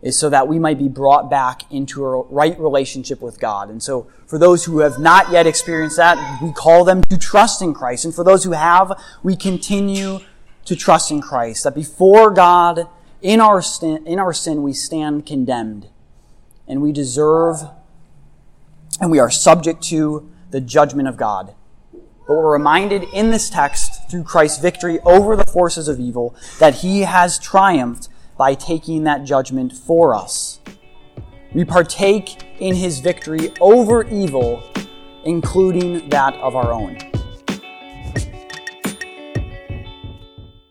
is 0.00 0.18
so 0.18 0.30
that 0.30 0.48
we 0.48 0.58
might 0.58 0.78
be 0.78 0.88
brought 0.88 1.28
back 1.28 1.70
into 1.70 2.02
a 2.02 2.22
right 2.22 2.58
relationship 2.58 3.20
with 3.20 3.38
God. 3.38 3.68
And 3.68 3.82
so, 3.82 4.06
for 4.26 4.38
those 4.38 4.64
who 4.64 4.78
have 4.78 4.98
not 4.98 5.30
yet 5.30 5.46
experienced 5.46 5.98
that, 5.98 6.40
we 6.42 6.52
call 6.52 6.84
them 6.84 7.02
to 7.10 7.18
trust 7.18 7.60
in 7.60 7.74
Christ. 7.74 8.06
And 8.06 8.14
for 8.14 8.24
those 8.24 8.44
who 8.44 8.52
have, 8.52 8.98
we 9.22 9.36
continue 9.36 10.20
to 10.64 10.74
trust 10.74 11.10
in 11.10 11.20
Christ. 11.20 11.64
That 11.64 11.74
before 11.74 12.30
God, 12.30 12.88
in 13.22 13.40
our, 13.40 13.62
in 13.82 14.18
our 14.18 14.32
sin, 14.32 14.62
we 14.62 14.72
stand 14.72 15.26
condemned, 15.26 15.88
and 16.68 16.82
we 16.82 16.92
deserve, 16.92 17.62
and 19.00 19.10
we 19.10 19.18
are 19.18 19.30
subject 19.30 19.82
to 19.84 20.30
the 20.50 20.60
judgment 20.60 21.08
of 21.08 21.16
God. 21.16 21.54
But 21.92 22.34
we're 22.34 22.52
reminded 22.52 23.04
in 23.12 23.30
this 23.30 23.48
text, 23.48 24.10
through 24.10 24.24
Christ's 24.24 24.60
victory 24.60 25.00
over 25.00 25.36
the 25.36 25.44
forces 25.44 25.88
of 25.88 26.00
evil, 26.00 26.34
that 26.58 26.76
he 26.76 27.02
has 27.02 27.38
triumphed 27.38 28.08
by 28.36 28.54
taking 28.54 29.04
that 29.04 29.24
judgment 29.24 29.72
for 29.72 30.14
us. 30.14 30.60
We 31.54 31.64
partake 31.64 32.42
in 32.58 32.74
his 32.74 32.98
victory 32.98 33.52
over 33.60 34.04
evil, 34.04 34.62
including 35.24 36.08
that 36.10 36.34
of 36.34 36.54
our 36.54 36.72
own. 36.72 36.98